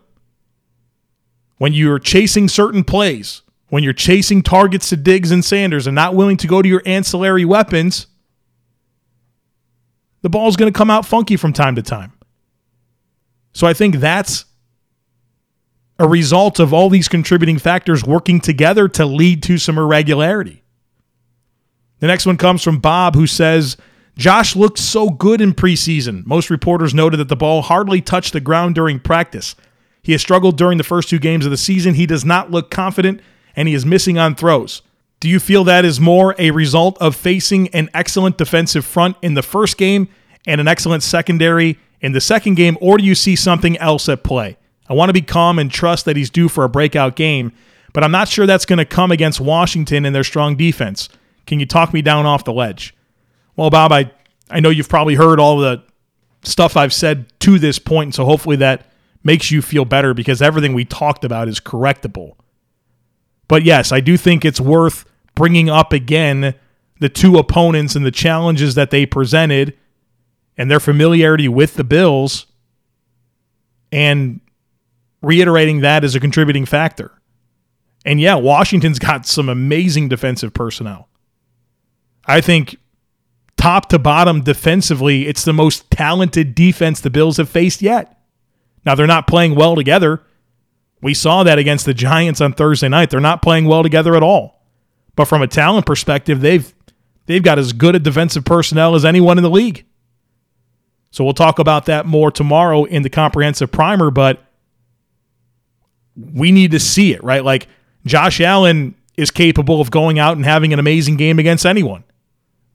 When 1.60 1.72
you're 1.72 1.98
chasing 1.98 2.50
certain 2.50 2.84
plays, 2.84 3.42
when 3.70 3.84
you're 3.84 3.94
chasing 3.94 4.42
targets 4.42 4.90
to 4.90 4.98
Diggs 4.98 5.32
and 5.32 5.46
Sanders 5.46 5.88
and 5.88 5.96
not 5.96 6.14
willing 6.14 6.36
to 6.36 6.48
go 6.48 6.62
to 6.62 6.68
your 6.68 6.82
ancillary 6.86 7.46
weapons, 7.46 8.08
the 10.24 10.30
ball's 10.30 10.58
going 10.58 10.74
to 10.74 10.78
come 10.78 10.90
out 10.90 11.06
funky 11.06 11.38
from 11.38 11.54
time 11.54 11.76
to 11.76 11.82
time. 11.82 12.12
So 13.54 13.66
I 13.66 13.74
think 13.74 13.96
that's 13.96 14.44
a 16.00 16.08
result 16.08 16.60
of 16.60 16.74
all 16.74 16.90
these 16.90 17.08
contributing 17.08 17.58
factors 17.58 18.04
working 18.04 18.40
together 18.40 18.88
to 18.88 19.06
lead 19.06 19.42
to 19.44 19.58
some 19.58 19.78
irregularity. 19.78 20.64
The 22.00 22.08
next 22.08 22.26
one 22.26 22.38
comes 22.38 22.64
from 22.64 22.80
Bob, 22.80 23.16
who 23.16 23.26
says, 23.26 23.78
Josh 24.16 24.56
looked 24.56 24.80
so 24.80 25.10
good 25.10 25.42
in 25.42 25.54
preseason. 25.54 26.26
Most 26.26 26.50
reporters 26.50 26.94
noted 26.94 27.18
that 27.18 27.30
the 27.30 27.36
ball 27.36 27.64
hardly 27.64 28.02
touched 28.02 28.34
the 28.34 28.40
ground 28.40 28.76
during 28.76 29.00
practice. 29.00 29.56
He 30.02 30.12
has 30.12 30.22
struggled 30.22 30.58
during 30.58 30.78
the 30.78 30.84
first 30.84 31.10
two 31.10 31.20
games 31.20 31.46
of 31.46 31.52
the 31.52 31.58
season. 31.58 31.96
He 31.96 32.06
does 32.06 32.26
not 32.26 32.52
look 32.52 32.72
confident 32.72 33.22
and 33.56 33.68
he 33.68 33.74
is 33.74 33.86
missing 33.86 34.18
on 34.18 34.36
throws. 34.36 34.82
Do 35.20 35.28
you 35.28 35.40
feel 35.40 35.64
that 35.64 35.86
is 35.86 36.00
more 36.00 36.36
a 36.38 36.52
result 36.52 36.98
of 37.00 37.16
facing 37.16 37.70
an 37.70 37.90
excellent 37.94 38.38
defensive 38.38 38.86
front 38.86 39.18
in 39.22 39.34
the 39.34 39.42
first 39.42 39.78
game 39.78 40.10
and 40.46 40.62
an 40.62 40.68
excellent 40.68 41.04
secondary 41.04 41.80
in 42.00 42.12
the 42.12 42.22
second 42.22 42.56
game, 42.56 42.78
or 42.80 42.98
do 42.98 43.04
you 43.04 43.16
see 43.16 43.36
something 43.36 43.76
else 43.78 44.08
at 44.08 44.24
play? 44.24 44.58
I 44.90 44.94
want 44.94 45.10
to 45.10 45.14
be 45.14 45.22
calm 45.22 45.60
and 45.60 45.72
trust 45.72 46.06
that 46.06 46.16
he's 46.16 46.30
due 46.30 46.50
for 46.50 46.64
a 46.64 46.70
breakout 46.70 47.16
game, 47.16 47.52
but 47.94 48.04
I'm 48.04 48.12
not 48.12 48.28
sure 48.28 48.46
that's 48.46 48.66
going 48.66 48.78
to 48.78 48.86
come 48.86 49.12
against 49.12 49.40
Washington 49.40 50.06
and 50.06 50.16
their 50.16 50.24
strong 50.24 50.56
defense. 50.56 51.10
Can 51.46 51.60
you 51.60 51.66
talk 51.66 51.94
me 51.94 52.02
down 52.02 52.26
off 52.26 52.44
the 52.44 52.54
ledge? 52.54 52.96
Well, 53.56 53.70
Bob, 53.70 53.92
I, 53.92 54.12
I 54.50 54.60
know 54.60 54.70
you've 54.70 54.90
probably 54.90 55.16
heard 55.16 55.40
all 55.40 55.58
the 55.58 55.84
stuff 56.44 56.78
I've 56.78 56.94
said 56.94 57.32
to 57.40 57.60
this 57.60 57.80
point, 57.80 58.16
so 58.16 58.26
hopefully 58.26 58.58
that 58.58 58.86
makes 59.24 59.52
you 59.52 59.62
feel 59.62 59.86
better 59.86 60.14
because 60.14 60.42
everything 60.42 60.74
we 60.74 60.86
talked 60.86 61.26
about 61.26 61.48
is 61.48 61.60
correctable. 61.60 62.36
But 63.48 63.64
yes, 63.64 63.92
I 63.92 64.00
do 64.00 64.18
think 64.18 64.46
it's 64.46 64.60
worth 64.60 65.06
bringing 65.36 65.70
up 65.70 65.94
again 65.94 66.56
the 67.00 67.10
two 67.10 67.38
opponents 67.38 67.96
and 67.96 68.06
the 68.06 68.12
challenges 68.12 68.76
that 68.76 68.90
they 68.90 69.06
presented 69.06 69.78
and 70.58 70.70
their 70.72 70.80
familiarity 70.80 71.48
with 71.48 71.76
the 71.76 71.84
Bills 71.84 72.48
and 73.92 74.42
reiterating 75.28 75.82
that 75.82 76.06
as 76.06 76.16
a 76.16 76.22
contributing 76.22 76.66
factor. 76.66 77.12
And 78.06 78.22
yeah, 78.22 78.36
Washington's 78.36 78.98
got 79.10 79.28
some 79.28 79.50
amazing 79.50 80.08
defensive 80.08 80.54
personnel. 80.54 81.10
I 82.26 82.40
think 82.40 82.78
top 83.58 83.90
to 83.90 84.00
bottom 84.00 84.42
defensively, 84.42 85.28
it's 85.28 85.44
the 85.44 85.54
most 85.54 85.92
talented 85.92 86.56
defense 86.56 87.02
the 87.02 87.10
Bills 87.10 87.38
have 87.38 87.50
faced 87.50 87.82
yet. 87.82 88.18
Now, 88.86 88.96
they're 88.96 89.06
not 89.06 89.28
playing 89.28 89.56
well 89.56 89.76
together. 89.76 90.24
We 91.02 91.14
saw 91.14 91.44
that 91.44 91.60
against 91.60 91.86
the 91.86 91.94
Giants 91.94 92.40
on 92.40 92.54
Thursday 92.54 92.88
night. 92.88 93.10
They're 93.10 93.20
not 93.20 93.42
playing 93.42 93.66
well 93.66 93.84
together 93.84 94.16
at 94.16 94.24
all. 94.24 94.64
But 95.18 95.26
from 95.26 95.42
a 95.42 95.48
talent 95.48 95.86
perspective, 95.86 96.40
they've 96.40 96.74
they've 97.26 97.44
got 97.44 97.60
as 97.60 97.74
good 97.74 97.96
a 97.96 98.00
defensive 98.00 98.46
personnel 98.46 98.96
as 98.96 99.04
anyone 99.04 99.38
in 99.38 99.44
the 99.44 99.50
league. 99.50 99.86
So 101.12 101.24
we'll 101.24 101.34
talk 101.34 101.60
about 101.60 101.86
that 101.86 102.06
more 102.06 102.32
tomorrow 102.32 102.86
in 102.86 103.02
the 103.02 103.10
comprehensive 103.10 103.72
primer, 103.72 104.10
but 104.12 104.47
we 106.34 106.52
need 106.52 106.72
to 106.72 106.80
see 106.80 107.14
it, 107.14 107.24
right? 107.24 107.44
Like 107.44 107.68
Josh 108.06 108.42
Allen 108.42 108.96
is 109.16 109.32
capable 109.32 109.82
of 109.82 109.92
going 109.92 110.20
out 110.20 110.36
and 110.38 110.46
having 110.46 110.74
an 110.74 110.80
amazing 110.80 111.18
game 111.18 111.40
against 111.40 111.66
anyone. 111.66 112.04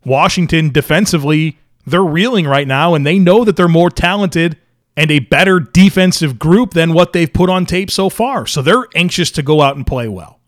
Washington 0.05 0.71
defensively, 0.71 1.59
they're 1.87 2.03
reeling 2.03 2.47
right 2.47 2.67
now 2.67 2.95
and 2.95 3.07
they 3.07 3.19
know 3.19 3.45
that 3.45 3.57
they're 3.57 3.69
more 3.69 3.91
talented 3.91 4.59
and 4.97 5.11
a 5.11 5.21
better 5.21 5.59
defensive 5.59 6.39
group 6.39 6.73
than 6.73 6.93
what 6.93 7.13
they've 7.13 7.33
put 7.33 7.49
on 7.49 7.65
tape 7.65 7.91
so 7.91 8.09
far. 8.09 8.47
So 8.47 8.63
they're 8.63 8.87
anxious 8.95 9.31
to 9.33 9.43
go 9.43 9.63
out 9.63 9.77
and 9.77 9.87
play 9.87 10.09
well. 10.09 10.41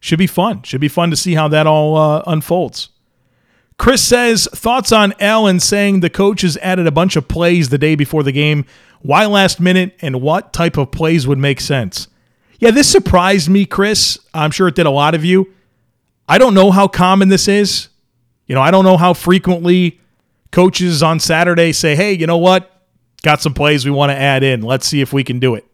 Should 0.00 0.18
be 0.18 0.26
fun. 0.26 0.62
Should 0.62 0.80
be 0.80 0.88
fun 0.88 1.10
to 1.10 1.16
see 1.16 1.34
how 1.34 1.48
that 1.48 1.66
all 1.66 1.96
uh, 1.96 2.22
unfolds. 2.26 2.90
Chris 3.78 4.02
says 4.02 4.48
thoughts 4.52 4.90
on 4.90 5.14
Allen 5.20 5.60
saying 5.60 6.00
the 6.00 6.10
coaches 6.10 6.56
added 6.58 6.86
a 6.86 6.92
bunch 6.92 7.14
of 7.14 7.28
plays 7.28 7.68
the 7.68 7.78
day 7.78 7.94
before 7.94 8.22
the 8.22 8.32
game. 8.32 8.66
Why 9.00 9.24
last 9.26 9.60
minute 9.60 9.96
and 10.00 10.20
what 10.20 10.52
type 10.52 10.76
of 10.76 10.90
plays 10.90 11.26
would 11.26 11.38
make 11.38 11.60
sense? 11.60 12.08
Yeah, 12.58 12.72
this 12.72 12.90
surprised 12.90 13.48
me, 13.48 13.64
Chris. 13.64 14.18
I'm 14.34 14.50
sure 14.50 14.66
it 14.66 14.74
did 14.74 14.86
a 14.86 14.90
lot 14.90 15.14
of 15.14 15.24
you. 15.24 15.54
I 16.28 16.38
don't 16.38 16.54
know 16.54 16.72
how 16.72 16.88
common 16.88 17.28
this 17.28 17.46
is. 17.46 17.88
You 18.46 18.56
know, 18.56 18.60
I 18.60 18.72
don't 18.72 18.84
know 18.84 18.96
how 18.96 19.14
frequently 19.14 20.00
coaches 20.50 21.02
on 21.02 21.20
Saturday 21.20 21.72
say, 21.72 21.94
hey, 21.94 22.12
you 22.12 22.26
know 22.26 22.36
what? 22.36 22.70
Got 23.22 23.40
some 23.40 23.54
plays 23.54 23.84
we 23.84 23.92
want 23.92 24.10
to 24.10 24.16
add 24.16 24.42
in. 24.42 24.62
Let's 24.62 24.86
see 24.86 25.00
if 25.00 25.12
we 25.12 25.22
can 25.22 25.38
do 25.38 25.54
it. 25.54 25.64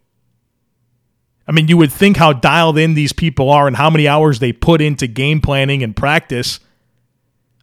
I 1.48 1.52
mean, 1.52 1.68
you 1.68 1.76
would 1.78 1.92
think 1.92 2.16
how 2.16 2.32
dialed 2.32 2.76
in 2.76 2.94
these 2.94 3.12
people 3.12 3.48
are 3.50 3.66
and 3.66 3.76
how 3.76 3.88
many 3.88 4.06
hours 4.06 4.38
they 4.38 4.52
put 4.52 4.80
into 4.80 5.06
game 5.06 5.40
planning 5.40 5.82
and 5.82 5.96
practice 5.96 6.60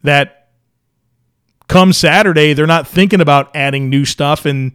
that 0.04 0.50
come 1.68 1.94
Saturday, 1.94 2.54
they're 2.54 2.68
not 2.68 2.88
thinking 2.88 3.22
about 3.22 3.56
adding 3.56 3.90
new 3.90 4.06
stuff 4.06 4.46
and 4.46 4.74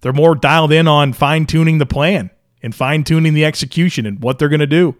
they're 0.00 0.12
more 0.12 0.34
dialed 0.34 0.72
in 0.72 0.86
on 0.86 1.12
fine 1.12 1.46
tuning 1.46 1.78
the 1.78 1.86
plan 1.86 2.30
and 2.62 2.74
fine 2.74 3.04
tuning 3.04 3.34
the 3.34 3.44
execution 3.44 4.06
and 4.06 4.22
what 4.22 4.38
they're 4.38 4.48
going 4.48 4.60
to 4.60 4.66
do. 4.66 4.94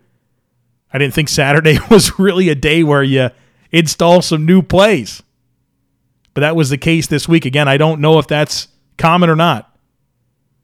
I 0.93 0.99
didn't 0.99 1.15
think 1.15 1.29
Saturday 1.29 1.79
was 1.91 2.19
really 2.19 2.49
a 2.49 2.55
day 2.55 2.83
where 2.83 3.03
you 3.03 3.31
install 3.71 4.23
some 4.23 4.47
new 4.47 4.63
plays. 4.63 5.23
But 6.33 6.41
that 6.43 6.57
was 6.57 6.71
the 6.71 6.79
case 6.79 7.07
this 7.07 7.29
week. 7.29 7.45
Again, 7.45 7.69
I 7.69 7.77
don't 7.77 8.01
know 8.01 8.19
if 8.19 8.27
that's 8.27 8.69
common 8.99 9.31
or 9.31 9.37
not, 9.37 9.75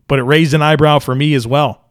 but 0.06 0.18
it 0.18 0.22
raised 0.22 0.54
an 0.54 0.62
eyebrow 0.62 0.98
for 0.98 1.14
me 1.14 1.34
as 1.34 1.46
well. 1.46 1.82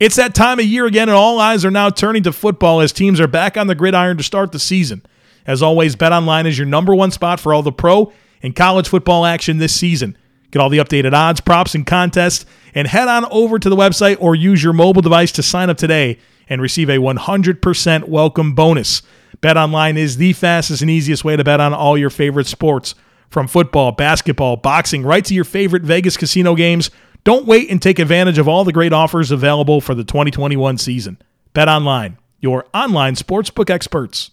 It's 0.00 0.16
that 0.16 0.34
time 0.34 0.58
of 0.58 0.64
year 0.64 0.86
again, 0.86 1.08
and 1.08 1.16
all 1.16 1.38
eyes 1.38 1.64
are 1.64 1.70
now 1.70 1.90
turning 1.90 2.22
to 2.24 2.32
football 2.32 2.80
as 2.80 2.92
teams 2.92 3.20
are 3.20 3.28
back 3.28 3.56
on 3.56 3.66
the 3.66 3.74
gridiron 3.74 4.16
to 4.16 4.22
start 4.22 4.52
the 4.52 4.58
season. 4.58 5.02
As 5.46 5.62
always, 5.62 5.96
BetOnline 5.96 6.46
is 6.46 6.58
your 6.58 6.66
number 6.66 6.94
one 6.94 7.10
spot 7.10 7.40
for 7.40 7.52
all 7.52 7.62
the 7.62 7.72
pro 7.72 8.12
and 8.42 8.56
college 8.56 8.88
football 8.88 9.24
action 9.26 9.58
this 9.58 9.74
season. 9.74 10.16
Get 10.50 10.60
all 10.60 10.68
the 10.68 10.78
updated 10.78 11.14
odds, 11.14 11.40
props, 11.40 11.74
and 11.74 11.86
contests, 11.86 12.44
and 12.74 12.86
head 12.86 13.08
on 13.08 13.24
over 13.30 13.58
to 13.58 13.70
the 13.70 13.76
website 13.76 14.18
or 14.20 14.34
use 14.34 14.62
your 14.62 14.74
mobile 14.74 15.02
device 15.02 15.32
to 15.32 15.42
sign 15.42 15.70
up 15.70 15.78
today 15.78 16.18
and 16.48 16.60
receive 16.60 16.90
a 16.90 16.98
100% 16.98 18.08
welcome 18.08 18.54
bonus. 18.54 19.02
BetOnline 19.40 19.96
is 19.96 20.18
the 20.18 20.34
fastest 20.34 20.82
and 20.82 20.90
easiest 20.90 21.24
way 21.24 21.36
to 21.36 21.44
bet 21.44 21.60
on 21.60 21.72
all 21.72 21.96
your 21.96 22.10
favorite 22.10 22.46
sports, 22.46 22.94
from 23.30 23.48
football, 23.48 23.92
basketball, 23.92 24.56
boxing, 24.56 25.02
right 25.02 25.24
to 25.24 25.34
your 25.34 25.44
favorite 25.44 25.82
Vegas 25.82 26.18
casino 26.18 26.54
games. 26.54 26.90
Don't 27.24 27.46
wait 27.46 27.70
and 27.70 27.80
take 27.80 27.98
advantage 27.98 28.36
of 28.36 28.46
all 28.46 28.62
the 28.62 28.72
great 28.72 28.92
offers 28.92 29.30
available 29.30 29.80
for 29.80 29.94
the 29.94 30.04
2021 30.04 30.76
season. 30.76 31.16
BetOnline, 31.54 32.18
your 32.40 32.66
online 32.74 33.14
sportsbook 33.14 33.70
experts. 33.70 34.31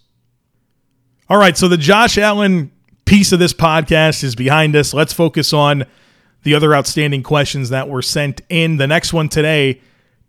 All 1.32 1.38
right, 1.38 1.56
so 1.56 1.68
the 1.68 1.78
Josh 1.78 2.18
Allen 2.18 2.72
piece 3.06 3.32
of 3.32 3.38
this 3.38 3.54
podcast 3.54 4.24
is 4.24 4.34
behind 4.36 4.76
us. 4.76 4.96
Let's 4.96 5.14
focus 5.14 5.54
on 5.54 5.86
the 6.42 6.56
other 6.56 6.74
outstanding 6.74 7.22
questions 7.22 7.70
that 7.70 7.88
were 7.88 8.02
sent 8.02 8.42
in. 8.50 8.78
The 8.78 8.88
next 8.88 9.14
one 9.14 9.30
today 9.30 9.80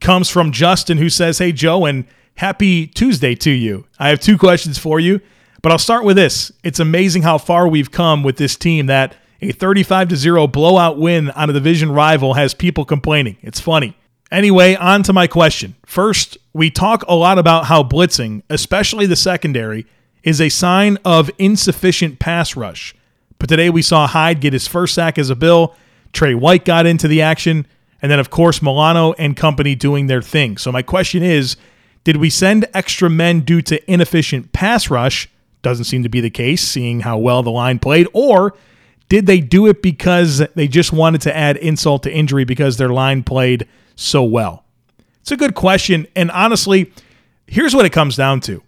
comes 0.02 0.28
from 0.28 0.52
Justin, 0.52 0.98
who 0.98 1.08
says, 1.08 1.38
Hey, 1.38 1.52
Joe, 1.52 1.86
and 1.86 2.04
happy 2.34 2.86
Tuesday 2.86 3.34
to 3.36 3.50
you. 3.50 3.86
I 3.98 4.10
have 4.10 4.20
two 4.20 4.36
questions 4.36 4.76
for 4.76 5.00
you, 5.00 5.22
but 5.62 5.72
I'll 5.72 5.78
start 5.78 6.04
with 6.04 6.16
this. 6.16 6.52
It's 6.62 6.80
amazing 6.80 7.22
how 7.22 7.38
far 7.38 7.66
we've 7.66 7.90
come 7.90 8.22
with 8.22 8.36
this 8.36 8.54
team 8.54 8.84
that 8.84 9.16
a 9.40 9.52
35 9.52 10.08
to 10.08 10.16
0 10.16 10.48
blowout 10.48 10.98
win 10.98 11.30
on 11.30 11.48
a 11.48 11.54
division 11.54 11.90
rival 11.92 12.34
has 12.34 12.52
people 12.52 12.84
complaining. 12.84 13.38
It's 13.40 13.58
funny. 13.58 13.96
Anyway, 14.30 14.74
on 14.74 15.02
to 15.04 15.14
my 15.14 15.26
question. 15.26 15.76
First, 15.86 16.36
we 16.52 16.70
talk 16.70 17.04
a 17.08 17.14
lot 17.14 17.38
about 17.38 17.64
how 17.64 17.82
blitzing, 17.82 18.42
especially 18.50 19.06
the 19.06 19.16
secondary, 19.16 19.86
is 20.22 20.40
a 20.40 20.48
sign 20.48 20.98
of 21.04 21.30
insufficient 21.38 22.18
pass 22.18 22.56
rush. 22.56 22.94
But 23.38 23.48
today 23.48 23.70
we 23.70 23.82
saw 23.82 24.06
Hyde 24.06 24.40
get 24.40 24.52
his 24.52 24.68
first 24.68 24.94
sack 24.94 25.18
as 25.18 25.30
a 25.30 25.34
Bill. 25.34 25.74
Tre 26.12 26.34
White 26.34 26.64
got 26.64 26.86
into 26.86 27.08
the 27.08 27.22
action. 27.22 27.66
And 28.02 28.10
then, 28.10 28.18
of 28.18 28.30
course, 28.30 28.62
Milano 28.62 29.12
and 29.14 29.36
company 29.36 29.74
doing 29.74 30.06
their 30.06 30.22
thing. 30.22 30.56
So, 30.56 30.72
my 30.72 30.82
question 30.82 31.22
is 31.22 31.56
did 32.04 32.16
we 32.16 32.30
send 32.30 32.66
extra 32.72 33.10
men 33.10 33.40
due 33.40 33.62
to 33.62 33.90
inefficient 33.90 34.52
pass 34.52 34.90
rush? 34.90 35.28
Doesn't 35.62 35.84
seem 35.84 36.02
to 36.02 36.08
be 36.08 36.20
the 36.20 36.30
case, 36.30 36.62
seeing 36.62 37.00
how 37.00 37.18
well 37.18 37.42
the 37.42 37.50
line 37.50 37.78
played. 37.78 38.06
Or 38.14 38.54
did 39.10 39.26
they 39.26 39.40
do 39.40 39.66
it 39.66 39.82
because 39.82 40.38
they 40.54 40.68
just 40.68 40.92
wanted 40.92 41.20
to 41.22 41.36
add 41.36 41.56
insult 41.58 42.04
to 42.04 42.12
injury 42.12 42.44
because 42.44 42.78
their 42.78 42.88
line 42.88 43.22
played 43.22 43.66
so 43.96 44.22
well? 44.22 44.64
It's 45.20 45.32
a 45.32 45.36
good 45.36 45.54
question. 45.54 46.06
And 46.16 46.30
honestly, 46.30 46.92
here's 47.46 47.74
what 47.74 47.84
it 47.84 47.90
comes 47.90 48.16
down 48.16 48.40
to 48.42 48.62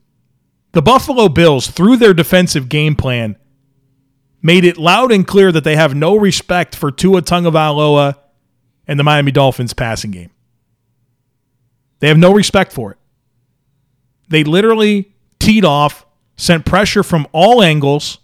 the 0.73 0.83
Buffalo 0.83 1.29
Bills, 1.29 1.69
through 1.69 1.97
their 1.97 2.15
defensive 2.15 2.69
game 2.69 2.97
plan, 2.97 3.37
made 4.43 4.65
it 4.65 4.77
loud 4.77 5.13
and 5.13 5.27
clear 5.27 5.53
that 5.53 5.65
they 5.65 5.77
have 5.77 5.95
no 5.95 6.17
respect 6.17 6.75
for 6.75 6.91
Tua 6.91 7.23
Tagovailoa 7.23 8.17
and 8.87 8.99
the 8.99 9.05
Miami 9.05 9.31
Dolphins 9.31 9.73
passing 9.73 10.11
game. 10.11 10.31
They 12.01 12.09
have 12.09 12.19
no 12.19 12.33
respect 12.33 12.73
for 12.73 12.93
it. 12.93 12.99
They 14.29 14.45
literally 14.45 15.13
teed 15.39 15.65
off, 15.65 16.05
sent 16.37 16.65
pressure 16.65 17.03
from 17.03 17.29
all 17.33 17.63
angles, 17.63 18.19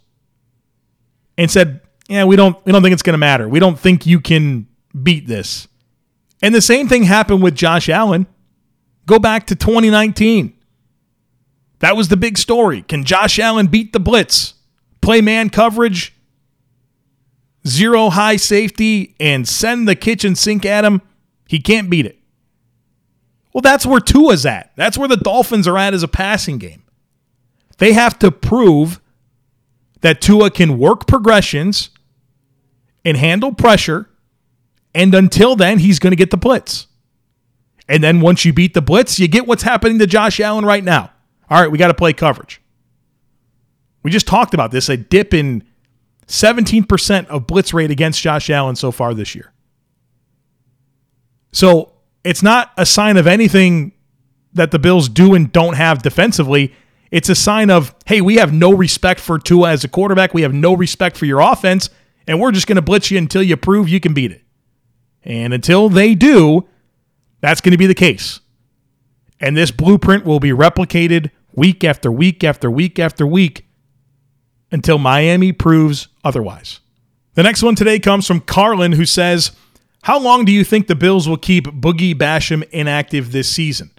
and 1.37 1.51
said, 1.51 1.81
"Yeah, 2.09 2.25
we 2.25 2.35
don't 2.35 2.57
we 2.65 2.73
don't 2.73 2.83
think 2.83 2.93
it's 2.93 3.03
going 3.03 3.15
to 3.15 3.19
matter. 3.19 3.49
We 3.49 3.61
don't 3.61 3.79
think 3.79 4.07
you 4.07 4.21
can 4.21 4.67
beat 5.01 5.29
this." 5.29 5.69
And 6.43 6.55
the 6.55 6.61
same 6.61 6.89
thing 6.89 7.05
happened 7.05 7.43
with 7.43 7.55
Josh 7.55 7.89
Allen. 7.89 8.27
Go 9.07 9.19
back 9.19 9.47
to 9.49 9.55
2019. 9.55 10.55
That 11.81 11.97
was 11.97 12.09
the 12.09 12.17
big 12.17 12.39
story. 12.39 12.83
Can 12.83 13.05
Josh 13.05 13.39
Allen 13.39 13.67
beat 13.69 13.93
the 13.93 14.01
blitz? 14.01 14.55
Play 15.01 15.21
man 15.21 15.49
coverage, 15.49 16.15
zero 17.67 18.11
high 18.11 18.37
safety, 18.37 19.15
and 19.21 19.49
send 19.49 19.87
the 19.87 19.95
kitchen 19.95 20.35
sink 20.35 20.67
at 20.67 20.85
him? 20.85 21.03
He 21.47 21.61
can't 21.61 21.89
beat 21.89 22.07
it. 22.07 22.19
Well, 23.53 23.63
that's 23.63 23.87
where 23.87 24.01
Tua's 24.01 24.45
at. 24.45 24.73
That's 24.77 24.99
where 24.99 25.09
the 25.09 25.17
Dolphins 25.17 25.67
are 25.67 25.79
at 25.79 25.95
as 25.95 26.03
a 26.03 26.09
passing 26.09 26.59
game. 26.59 26.83
They 27.79 27.93
have 27.93 28.19
to 28.19 28.31
prove 28.31 29.01
that 30.01 30.21
Tua 30.21 30.51
can 30.51 30.79
work 30.79 31.07
progressions 31.07 31.91
and 33.05 33.17
handle 33.17 33.55
pressure. 33.55 34.09
And 34.95 35.15
until 35.15 35.57
then, 35.57 35.79
he's 35.79 35.99
going 35.99 36.11
to 36.11 36.17
get 36.17 36.31
the 36.31 36.37
blitz. 36.37 36.87
And 37.89 38.05
then 38.05 38.21
once 38.21 38.45
you 38.45 38.53
beat 38.53 38.75
the 38.75 38.83
blitz, 38.83 39.19
you 39.19 39.29
get 39.29 39.47
what's 39.47 39.63
happening 39.63 39.99
to 40.01 40.07
Josh 40.07 40.41
Allen 40.41 40.65
right 40.65 40.85
now. 40.85 41.13
All 41.51 41.61
right, 41.61 41.71
we 41.71 41.79
got 41.79 41.89
to 41.89 41.95
play 41.95 42.13
coverage. 42.13 42.61
We 44.03 44.11
just 44.11 44.27
talked 44.27 44.55
about 44.55 44.71
this 44.71 44.89
a 44.89 44.97
dip 44.97 45.35
in 45.35 45.65
17% 46.27 47.27
of 47.27 47.47
blitz 47.47 47.73
rate 47.73 47.91
against 47.91 48.21
Josh 48.21 48.51
Allen 48.51 48.77
so 48.77 48.93
far 48.93 49.15
this 49.15 49.35
year. 49.35 49.53
So 51.53 51.93
it's 52.25 52.43
not 52.43 52.73
a 52.77 52.85
sign 52.85 53.17
of 53.17 53.27
anything 53.27 53.93
that 54.53 54.71
the 54.71 54.79
Bills 54.79 55.09
do 55.09 55.35
and 55.35 55.51
don't 55.51 55.75
have 55.75 56.03
defensively. 56.03 56.75
It's 57.11 57.29
a 57.29 57.35
sign 57.35 57.71
of, 57.71 57.95
hey, 58.07 58.21
we 58.21 58.37
have 58.37 58.53
no 58.53 58.73
respect 58.73 59.21
for 59.21 59.39
Tua 59.39 59.71
as 59.71 59.85
a 59.85 59.89
quarterback. 59.89 60.35
We 60.35 60.43
have 60.43 60.53
no 60.53 60.75
respect 60.75 61.17
for 61.17 61.25
your 61.25 61.41
offense, 61.41 61.89
and 62.27 62.39
we're 62.39 62.53
just 62.53 62.67
going 62.67 62.77
to 62.77 62.83
blitz 62.83 63.11
you 63.11 63.19
until 63.19 63.43
you 63.43 63.57
prove 63.57 63.89
you 63.89 64.01
can 64.01 64.13
beat 64.13 64.33
it. 64.33 64.43
And 65.25 65.55
until 65.55 65.89
they 65.89 66.15
do, 66.15 66.69
that's 67.41 67.61
going 67.61 67.73
to 67.73 67.79
be 67.79 67.87
the 67.87 67.95
case. 67.95 68.41
And 69.41 69.57
this 69.57 69.71
blueprint 69.71 70.25
will 70.25 70.41
be 70.41 70.51
replicated 70.51 71.31
week 71.59 71.85
after 71.85 72.11
week 72.11 72.45
after 72.45 72.71
week 72.71 72.99
after 72.99 73.27
week 73.27 73.67
until 74.71 74.99
Miami 74.99 75.53
proves 75.53 76.09
otherwise. 76.25 76.81
The 77.35 77.43
next 77.43 77.63
one 77.63 77.75
today 77.75 77.99
comes 77.99 78.27
from 78.27 78.41
Carlin, 78.41 78.93
who 78.93 79.05
says, 79.05 79.53
How 80.03 80.19
long 80.19 80.45
do 80.45 80.53
you 80.53 80.65
think 80.65 80.87
the 80.87 80.95
Bills 80.95 81.29
will 81.29 81.37
keep 81.37 81.67
Boogie 81.67 82.15
Basham 82.15 82.63
inactive 82.71 83.33
this 83.33 83.51
season? 83.51 83.91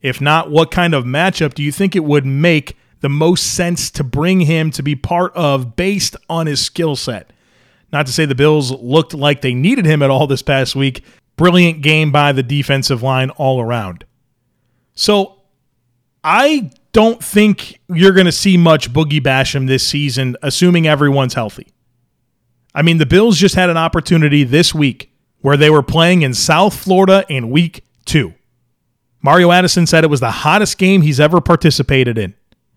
If 0.00 0.20
not, 0.20 0.50
what 0.50 0.70
kind 0.70 0.94
of 0.94 1.04
matchup 1.04 1.54
do 1.54 1.62
you 1.62 1.72
think 1.72 1.96
it 1.96 2.04
would 2.04 2.24
make 2.24 2.76
the 3.00 3.08
most 3.08 3.54
sense 3.54 3.90
to 3.92 4.04
bring 4.04 4.40
him 4.40 4.70
to 4.72 4.82
be 4.82 4.94
part 4.94 5.34
of 5.34 5.76
based 5.76 6.14
on 6.28 6.46
his 6.46 6.64
skill 6.64 6.96
set? 6.96 7.32
Not 7.92 8.06
to 8.06 8.12
say 8.12 8.26
the 8.26 8.34
Bills 8.34 8.70
looked 8.70 9.14
like 9.14 9.40
they 9.40 9.54
needed 9.54 9.86
him 9.86 10.02
at 10.02 10.10
all 10.10 10.26
this 10.26 10.42
past 10.42 10.76
week. 10.76 11.02
Brilliant 11.36 11.82
game 11.82 12.12
by 12.12 12.32
the 12.32 12.42
defensive 12.42 13.02
line 13.02 13.30
all 13.30 13.60
around. 13.60 14.04
So 14.94 15.38
I 16.22 16.70
don't 16.92 17.22
think 17.22 17.80
you're 17.88 18.12
going 18.12 18.26
to 18.26 18.32
see 18.32 18.56
much 18.56 18.92
Boogie 18.92 19.20
Basham 19.20 19.66
this 19.66 19.86
season, 19.86 20.36
assuming 20.42 20.86
everyone's 20.86 21.34
healthy. 21.34 21.68
I 22.74 22.82
mean, 22.82 22.98
the 22.98 23.06
Bills 23.06 23.38
just 23.38 23.54
had 23.54 23.70
an 23.70 23.76
opportunity 23.76 24.44
this 24.44 24.74
week 24.74 25.12
where 25.40 25.56
they 25.56 25.70
were 25.70 25.82
playing 25.82 26.22
in 26.22 26.34
South 26.34 26.76
Florida 26.76 27.24
in 27.28 27.50
week 27.50 27.84
two. 28.04 28.34
Mario 29.20 29.50
Addison 29.50 29.86
said 29.86 30.04
it 30.04 30.10
was 30.10 30.20
the 30.20 30.30
hottest 30.30 30.78
game 30.78 31.02
he's 31.02 31.20
ever 31.20 31.40
participated 31.40 32.18
in. 32.18 32.34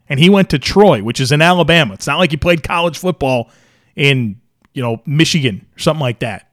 And 0.10 0.20
he 0.20 0.30
went 0.30 0.50
to 0.50 0.60
Troy, 0.60 1.02
which 1.04 1.22
is 1.22 1.32
in 1.32 1.42
Alabama. 1.42 1.94
It's 1.94 2.08
not 2.08 2.18
like 2.18 2.32
he 2.32 2.38
played 2.38 2.64
college 2.64 2.98
football 2.98 3.50
in, 3.96 4.42
you 4.74 4.82
know, 4.82 5.02
Michigan 5.06 5.66
or 5.76 5.80
something 5.80 6.02
like 6.02 6.20
that. 6.20 6.52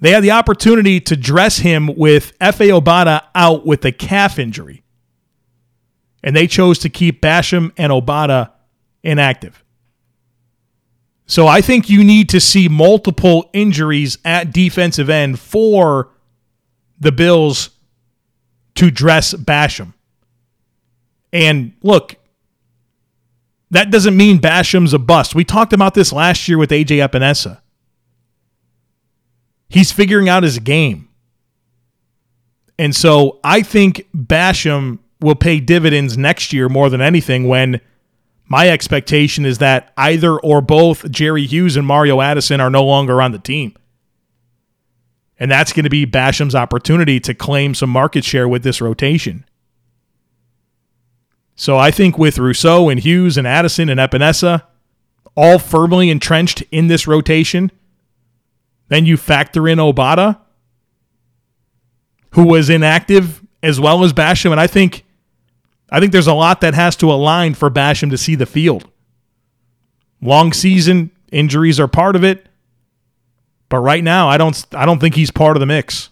They 0.00 0.12
had 0.12 0.22
the 0.22 0.30
opportunity 0.30 1.00
to 1.00 1.16
dress 1.16 1.58
him 1.58 1.94
with 1.96 2.38
Efe 2.38 2.80
Obada 2.80 3.24
out 3.34 3.66
with 3.66 3.84
a 3.84 3.92
calf 3.92 4.38
injury 4.38 4.84
and 6.28 6.36
they 6.36 6.46
chose 6.46 6.78
to 6.78 6.90
keep 6.90 7.22
Basham 7.22 7.72
and 7.78 7.90
Obada 7.90 8.50
inactive. 9.02 9.64
So 11.24 11.46
I 11.46 11.62
think 11.62 11.88
you 11.88 12.04
need 12.04 12.28
to 12.28 12.38
see 12.38 12.68
multiple 12.68 13.48
injuries 13.54 14.18
at 14.26 14.52
defensive 14.52 15.08
end 15.08 15.40
for 15.40 16.10
the 17.00 17.12
Bills 17.12 17.70
to 18.74 18.90
dress 18.90 19.32
Basham. 19.32 19.94
And 21.32 21.72
look, 21.82 22.16
that 23.70 23.90
doesn't 23.90 24.14
mean 24.14 24.38
Basham's 24.38 24.92
a 24.92 24.98
bust. 24.98 25.34
We 25.34 25.44
talked 25.44 25.72
about 25.72 25.94
this 25.94 26.12
last 26.12 26.46
year 26.46 26.58
with 26.58 26.68
AJ 26.68 27.08
Epenesa. 27.08 27.62
He's 29.70 29.92
figuring 29.92 30.28
out 30.28 30.42
his 30.42 30.58
game. 30.58 31.08
And 32.78 32.94
so 32.94 33.40
I 33.42 33.62
think 33.62 34.06
Basham 34.14 34.98
will 35.20 35.34
pay 35.34 35.60
dividends 35.60 36.16
next 36.16 36.52
year 36.52 36.68
more 36.68 36.90
than 36.90 37.00
anything 37.00 37.48
when 37.48 37.80
my 38.46 38.68
expectation 38.68 39.44
is 39.44 39.58
that 39.58 39.92
either 39.96 40.38
or 40.38 40.60
both 40.60 41.10
Jerry 41.10 41.46
Hughes 41.46 41.76
and 41.76 41.86
Mario 41.86 42.20
Addison 42.20 42.60
are 42.60 42.70
no 42.70 42.84
longer 42.84 43.20
on 43.20 43.32
the 43.32 43.38
team. 43.38 43.74
And 45.38 45.50
that's 45.50 45.72
going 45.72 45.84
to 45.84 45.90
be 45.90 46.06
Basham's 46.06 46.54
opportunity 46.54 47.20
to 47.20 47.34
claim 47.34 47.74
some 47.74 47.90
market 47.90 48.24
share 48.24 48.48
with 48.48 48.62
this 48.62 48.80
rotation. 48.80 49.44
So 51.54 51.76
I 51.76 51.90
think 51.90 52.18
with 52.18 52.38
Rousseau 52.38 52.88
and 52.88 53.00
Hughes 53.00 53.36
and 53.36 53.46
Addison 53.46 53.88
and 53.88 54.00
Epenesa 54.00 54.62
all 55.36 55.58
firmly 55.58 56.08
entrenched 56.08 56.62
in 56.72 56.86
this 56.86 57.06
rotation, 57.06 57.70
then 58.88 59.06
you 59.06 59.16
factor 59.16 59.68
in 59.68 59.78
Obada, 59.78 60.40
who 62.30 62.44
was 62.44 62.70
inactive 62.70 63.44
as 63.62 63.78
well 63.78 64.02
as 64.04 64.12
Basham. 64.12 64.52
And 64.52 64.60
I 64.60 64.66
think 64.66 65.04
I 65.90 66.00
think 66.00 66.12
there's 66.12 66.26
a 66.26 66.34
lot 66.34 66.60
that 66.60 66.74
has 66.74 66.96
to 66.96 67.10
align 67.10 67.54
for 67.54 67.70
Basham 67.70 68.10
to 68.10 68.18
see 68.18 68.34
the 68.34 68.46
field. 68.46 68.88
Long 70.20 70.52
season, 70.52 71.10
injuries 71.32 71.80
are 71.80 71.88
part 71.88 72.16
of 72.16 72.24
it. 72.24 72.46
But 73.68 73.78
right 73.78 74.02
now, 74.02 74.28
I 74.28 74.38
don't 74.38 74.66
I 74.72 74.86
don't 74.86 74.98
think 74.98 75.14
he's 75.14 75.30
part 75.30 75.56
of 75.56 75.60
the 75.60 75.66
mix. 75.66 76.10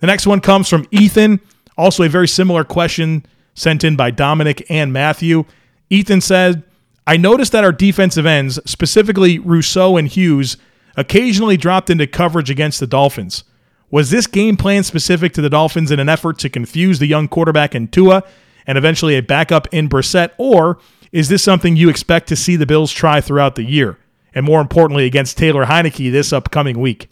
The 0.00 0.06
next 0.06 0.26
one 0.26 0.40
comes 0.40 0.68
from 0.68 0.86
Ethan, 0.90 1.40
also 1.78 2.02
a 2.02 2.08
very 2.08 2.28
similar 2.28 2.64
question 2.64 3.24
sent 3.54 3.84
in 3.84 3.96
by 3.96 4.10
Dominic 4.10 4.66
and 4.68 4.92
Matthew. 4.92 5.44
Ethan 5.88 6.20
said, 6.20 6.64
I 7.06 7.16
noticed 7.16 7.52
that 7.52 7.64
our 7.64 7.72
defensive 7.72 8.26
ends, 8.26 8.58
specifically 8.66 9.38
Rousseau 9.38 9.96
and 9.96 10.08
Hughes, 10.08 10.56
occasionally 10.96 11.56
dropped 11.56 11.90
into 11.90 12.06
coverage 12.06 12.50
against 12.50 12.80
the 12.80 12.86
Dolphins. 12.86 13.44
Was 13.90 14.10
this 14.10 14.26
game 14.26 14.56
plan 14.56 14.82
specific 14.82 15.32
to 15.34 15.40
the 15.40 15.50
Dolphins 15.50 15.90
in 15.90 16.00
an 16.00 16.08
effort 16.08 16.38
to 16.40 16.48
confuse 16.48 16.98
the 16.98 17.06
young 17.06 17.28
quarterback 17.28 17.74
in 17.74 17.88
Tua 17.88 18.24
and 18.66 18.78
eventually 18.78 19.16
a 19.16 19.22
backup 19.22 19.66
in 19.72 19.88
Brissett? 19.88 20.30
Or 20.38 20.78
is 21.12 21.28
this 21.28 21.42
something 21.42 21.76
you 21.76 21.88
expect 21.88 22.28
to 22.28 22.36
see 22.36 22.56
the 22.56 22.66
Bills 22.66 22.92
try 22.92 23.20
throughout 23.20 23.54
the 23.54 23.64
year? 23.64 23.98
And 24.34 24.44
more 24.44 24.60
importantly, 24.60 25.06
against 25.06 25.38
Taylor 25.38 25.66
Heinicke 25.66 26.10
this 26.10 26.32
upcoming 26.32 26.80
week. 26.80 27.08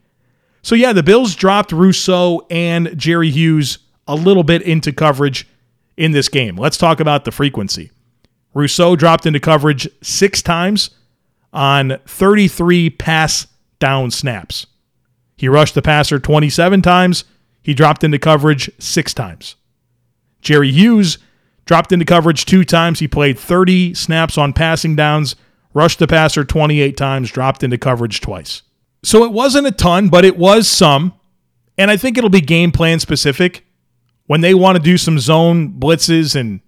So, 0.63 0.75
yeah, 0.75 0.93
the 0.93 1.03
Bills 1.03 1.35
dropped 1.35 1.73
Rousseau 1.73 2.47
and 2.51 2.97
Jerry 2.99 3.31
Hughes 3.31 3.79
a 4.07 4.15
little 4.15 4.45
bit 4.45 4.63
into 4.63 4.93
coverage 4.93 5.47
in 5.97 6.13
this 6.13 6.29
game. 6.29 6.57
Let's 6.57 6.77
talk 6.77 7.01
about 7.01 7.25
the 7.25 7.33
frequency. 7.33 7.91
Rousseau 8.55 8.97
dropped 8.97 9.27
into 9.27 9.41
coverage 9.41 9.89
six 10.03 10.43
times 10.43 10.91
on 11.53 11.99
33 12.07 12.91
pass 12.91 13.47
down 13.79 14.11
snaps. 14.11 14.67
He 15.37 15.49
rushed 15.49 15.75
the 15.75 15.83
passer 15.83 16.19
27 16.19 16.83
times. 16.83 17.25
He 17.63 17.75
dropped 17.75 18.05
into 18.05 18.19
coverage 18.19 18.71
six 18.79 19.15
times. 19.15 19.57
Jerry 20.41 20.71
Hughes 20.71 21.19
Dropped 21.65 21.93
into 21.93 22.05
coverage 22.05 22.45
two 22.45 22.65
times. 22.65 22.99
He 22.99 23.09
played 23.09 23.39
30 23.39 23.95
snaps 23.95 24.37
on 24.37 24.53
passing 24.53 24.97
downs, 24.97 25.37
rushed 25.75 25.99
the 25.99 26.07
passer 26.07 26.45
28 26.45 26.97
times, 26.97 27.31
dropped 27.31 27.63
into 27.63 27.79
coverage 27.79 28.21
twice. 28.21 28.63
So 29.05 29.25
it 29.25 29.33
wasn't 29.33 29.67
a 29.67 29.73
ton, 29.73 30.09
but 30.09 30.25
it 30.25 30.37
was 30.37 30.69
some. 30.69 31.15
And 31.79 31.91
I 31.91 31.97
think 31.97 32.19
it'll 32.19 32.31
be 32.31 32.41
game 32.41 32.73
plan 32.73 33.01
specific. 33.01 33.65
When 34.27 34.41
they 34.41 34.55
want 34.55 34.77
to 34.77 34.83
do 34.83 34.97
some 34.97 35.19
zone 35.19 35.73
blitzes 35.73 36.37
and 36.37 36.61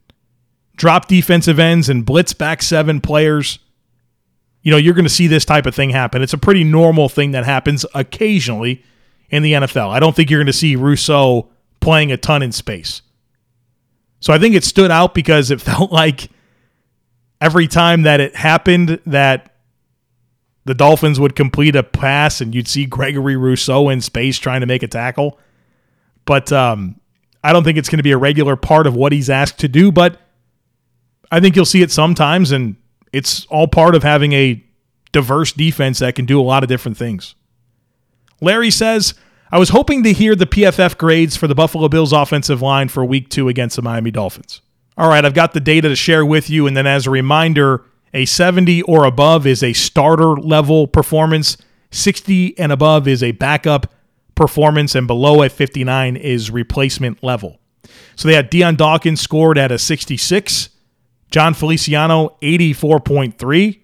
drop 0.77 1.07
defensive 1.07 1.59
ends 1.59 1.89
and 1.89 2.05
blitz 2.05 2.33
back 2.33 2.63
seven 2.63 3.01
players, 3.01 3.59
you 4.63 4.71
know, 4.71 4.77
you're 4.77 4.95
going 4.95 5.05
to 5.05 5.11
see 5.11 5.27
this 5.27 5.45
type 5.45 5.67
of 5.67 5.75
thing 5.75 5.91
happen. 5.91 6.23
It's 6.23 6.33
a 6.33 6.39
pretty 6.39 6.65
normal 6.65 7.09
thing 7.09 7.31
that 7.33 7.45
happens 7.45 7.87
occasionally 7.95 8.83
in 9.31 9.43
the 9.43 9.53
NFL. 9.53 9.91
I 9.91 10.01
don't 10.01 10.17
think 10.17 10.31
you're 10.31 10.41
going 10.41 10.47
to 10.47 10.53
see 10.53 10.75
Rousseau 10.75 11.51
playing 11.81 12.11
a 12.11 12.17
ton 12.17 12.43
in 12.43 12.51
space. 12.51 13.03
So 14.25 14.33
I 14.33 14.39
think 14.39 14.55
it 14.55 14.65
stood 14.65 14.91
out 14.91 15.13
because 15.13 15.51
it 15.51 15.61
felt 15.61 15.93
like 15.93 16.31
every 17.43 17.69
time 17.69 18.03
that 18.03 18.21
it 18.21 18.35
happened 18.35 18.99
that 19.05 19.55
the 20.65 20.73
Dolphins 20.75 21.21
would 21.21 21.37
complete 21.37 21.77
a 21.77 21.83
pass 21.83 22.41
and 22.41 22.55
you'd 22.55 22.67
see 22.67 22.87
Gregory 22.87 23.37
Rousseau 23.37 23.91
in 23.91 24.01
space 24.01 24.39
trying 24.39 24.61
to 24.63 24.67
make 24.67 24.83
a 24.83 24.89
tackle. 24.89 25.39
But 26.25 26.51
um, 26.53 26.99
I 27.43 27.53
don't 27.53 27.65
think 27.65 27.77
it's 27.77 27.91
going 27.91 27.99
to 27.99 28.03
be 28.03 28.13
a 28.13 28.17
regular 28.17 28.57
part 28.57 28.87
of 28.87 28.97
what 28.97 29.13
he's 29.13 29.29
asked 29.29 29.59
to 29.59 29.69
do. 29.69 29.93
But 29.93 30.19
I 31.31 31.39
think 31.39 31.55
you'll 31.55 31.67
see 31.67 31.83
it 31.83 31.91
sometimes, 31.93 32.51
and 32.51 32.77
it's 33.13 33.45
all 33.51 33.69
part 33.69 33.95
of 33.95 34.03
having 34.03 34.33
a 34.33 34.65
diverse 35.13 35.53
defense 35.53 35.99
that 35.99 36.15
can 36.15 36.25
do 36.25 36.41
a 36.41 36.43
lot 36.43 36.63
of 36.63 36.71
different 36.71 36.97
things. 36.97 37.35
Larry 38.41 38.71
says, 38.71 39.13
I 39.55 39.59
was 39.59 39.69
hoping 39.69 40.03
to 40.03 40.13
hear 40.13 40.35
the 40.35 40.47
PFF 40.47 40.99
grades 40.99 41.37
for 41.37 41.47
the 41.47 41.55
Buffalo 41.55 41.89
Bills 41.89 42.13
offensive 42.13 42.61
line 42.61 42.89
for 42.89 43.05
week 43.05 43.29
two 43.29 43.49
against 43.49 43.77
the 43.77 43.83
Miami 43.83 44.11
Dolphins. 44.11 44.61
All 44.99 45.09
right, 45.09 45.25
I've 45.25 45.33
got 45.33 45.53
the 45.53 45.61
data 45.61 45.89
to 45.89 45.95
share 45.95 46.27
with 46.27 46.51
you. 46.51 46.67
And 46.67 46.77
then 46.77 46.89
as 46.89 47.07
a 47.07 47.11
reminder, 47.11 47.85
a 48.13 48.25
70 48.25 48.83
or 48.83 49.05
above 49.05 49.47
is 49.47 49.63
a 49.63 49.73
starter 49.73 50.35
level 50.35 50.89
performance, 50.89 51.57
60 51.93 52.59
and 52.59 52.73
above 52.73 53.07
is 53.07 53.23
a 53.23 53.31
backup 53.31 53.95
performance, 54.35 54.97
and 54.97 55.07
below 55.07 55.45
at 55.45 55.53
59 55.53 56.17
is 56.17 56.51
replacement 56.51 57.23
level. 57.23 57.61
So 58.17 58.27
they 58.27 58.35
had 58.35 58.51
Dion 58.51 58.75
Dawkins 58.75 59.21
scored 59.21 59.57
at 59.57 59.71
a 59.71 59.79
66, 59.79 60.71
Jon 61.31 61.55
Feliciano 61.55 62.37
84.3, 62.43 63.79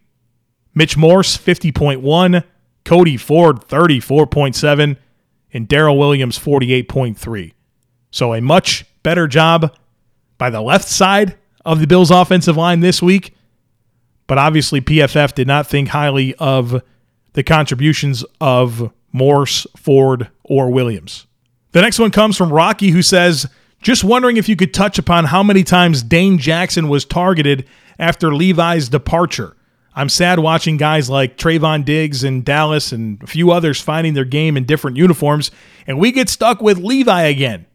Mitch 0.75 0.97
Morse 0.97 1.37
50.1, 1.37 2.43
Cody 2.85 3.17
Ford 3.17 3.61
34.7, 3.69 4.97
and 5.53 5.69
Daryl 5.69 5.99
Williams 5.99 6.39
48.3. 6.39 7.53
So 8.11 8.35
a 8.35 8.41
much 8.41 8.85
better 9.03 9.27
job 9.27 9.75
by 10.39 10.51
the 10.51 10.61
left 10.61 10.89
side 10.89 11.37
of 11.65 11.81
the 11.81 11.87
Bills 11.87 12.11
offensive 12.11 12.57
line 12.57 12.81
this 12.81 13.03
week. 13.03 13.35
But 14.27 14.39
obviously, 14.39 14.81
PFF 14.81 15.35
did 15.35 15.47
not 15.47 15.67
think 15.67 15.89
highly 15.89 16.35
of 16.37 16.83
the 17.33 17.43
contributions 17.43 18.25
of 18.41 18.93
Morse, 19.13 19.67
Ford, 19.77 20.31
or 20.45 20.71
Williams. 20.71 21.27
The 21.73 21.83
next 21.83 21.99
one 21.99 22.11
comes 22.11 22.37
from 22.37 22.53
Rocky, 22.53 22.91
who 22.91 23.03
says, 23.03 23.49
Just 23.83 24.05
wondering 24.05 24.37
if 24.37 24.49
you 24.49 24.57
could 24.57 24.75
touch 24.75 24.99
upon 24.99 25.27
how 25.27 25.43
many 25.43 25.63
times 25.63 26.03
Dane 26.03 26.39
Jackson 26.39 26.89
was 26.89 27.05
targeted 27.05 27.67
after 27.99 28.35
Levi's 28.35 28.89
departure. 28.89 29.57
I'm 30.01 30.09
sad 30.09 30.39
watching 30.39 30.79
guys 30.79 31.11
like 31.11 31.37
Trevon 31.37 31.85
Diggs 31.85 32.25
and 32.25 32.43
Dallas 32.43 32.91
and 32.91 33.23
a 33.23 33.27
few 33.27 33.51
others 33.51 33.83
finding 33.83 34.15
their 34.15 34.25
game 34.25 34.57
in 34.57 34.65
different 34.65 34.97
uniforms, 34.97 35.51
and 35.87 35.99
we 35.99 36.11
get 36.11 36.31
stuck 36.31 36.63
with 36.63 36.79
Levi 36.79 37.25
again. 37.25 37.67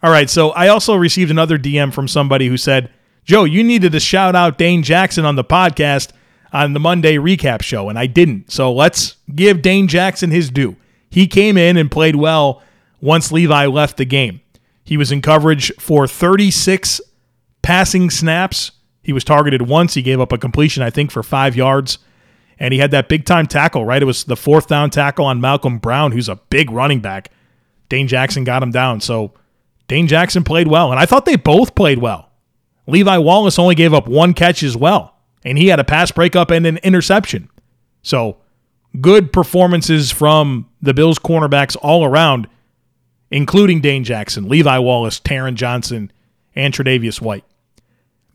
All 0.00 0.12
right, 0.12 0.30
so 0.30 0.50
I 0.50 0.68
also 0.68 0.94
received 0.94 1.32
another 1.32 1.58
DM 1.58 1.92
from 1.92 2.06
somebody 2.06 2.46
who 2.46 2.56
said, 2.56 2.92
Joe, 3.24 3.42
you 3.42 3.64
needed 3.64 3.90
to 3.90 3.98
shout 3.98 4.36
out 4.36 4.56
Dane 4.56 4.84
Jackson 4.84 5.24
on 5.24 5.34
the 5.34 5.42
podcast 5.42 6.12
on 6.52 6.74
the 6.74 6.78
Monday 6.78 7.16
recap 7.16 7.62
show, 7.62 7.88
and 7.88 7.98
I 7.98 8.06
didn't. 8.06 8.52
So 8.52 8.72
let's 8.72 9.16
give 9.34 9.60
Dane 9.60 9.88
Jackson 9.88 10.30
his 10.30 10.50
due. 10.50 10.76
He 11.10 11.26
came 11.26 11.56
in 11.56 11.76
and 11.76 11.90
played 11.90 12.14
well 12.14 12.62
once 13.00 13.32
Levi 13.32 13.66
left 13.66 13.96
the 13.96 14.04
game. 14.04 14.42
He 14.84 14.96
was 14.96 15.10
in 15.10 15.22
coverage 15.22 15.72
for 15.80 16.06
36 16.06 17.00
passing 17.62 18.10
snaps 18.10 18.70
he 19.08 19.14
was 19.14 19.24
targeted 19.24 19.62
once. 19.62 19.94
He 19.94 20.02
gave 20.02 20.20
up 20.20 20.32
a 20.32 20.36
completion, 20.36 20.82
I 20.82 20.90
think, 20.90 21.10
for 21.10 21.22
five 21.22 21.56
yards. 21.56 21.96
And 22.58 22.74
he 22.74 22.78
had 22.78 22.90
that 22.90 23.08
big 23.08 23.24
time 23.24 23.46
tackle, 23.46 23.86
right? 23.86 24.02
It 24.02 24.04
was 24.04 24.24
the 24.24 24.36
fourth 24.36 24.66
down 24.66 24.90
tackle 24.90 25.24
on 25.24 25.40
Malcolm 25.40 25.78
Brown, 25.78 26.12
who's 26.12 26.28
a 26.28 26.36
big 26.50 26.70
running 26.70 27.00
back. 27.00 27.30
Dane 27.88 28.06
Jackson 28.06 28.44
got 28.44 28.62
him 28.62 28.70
down. 28.70 29.00
So 29.00 29.32
Dane 29.86 30.08
Jackson 30.08 30.44
played 30.44 30.68
well. 30.68 30.90
And 30.90 31.00
I 31.00 31.06
thought 31.06 31.24
they 31.24 31.36
both 31.36 31.74
played 31.74 32.00
well. 32.00 32.30
Levi 32.86 33.16
Wallace 33.16 33.58
only 33.58 33.74
gave 33.74 33.94
up 33.94 34.06
one 34.06 34.34
catch 34.34 34.62
as 34.62 34.76
well. 34.76 35.14
And 35.42 35.56
he 35.56 35.68
had 35.68 35.80
a 35.80 35.84
pass 35.84 36.10
breakup 36.10 36.50
and 36.50 36.66
an 36.66 36.76
interception. 36.82 37.48
So 38.02 38.36
good 39.00 39.32
performances 39.32 40.12
from 40.12 40.68
the 40.82 40.92
Bills 40.92 41.18
cornerbacks 41.18 41.78
all 41.80 42.04
around, 42.04 42.46
including 43.30 43.80
Dane 43.80 44.04
Jackson, 44.04 44.50
Levi 44.50 44.76
Wallace, 44.76 45.18
Taron 45.18 45.54
Johnson, 45.54 46.12
and 46.54 46.74
Tre'Davious 46.74 47.22
White. 47.22 47.44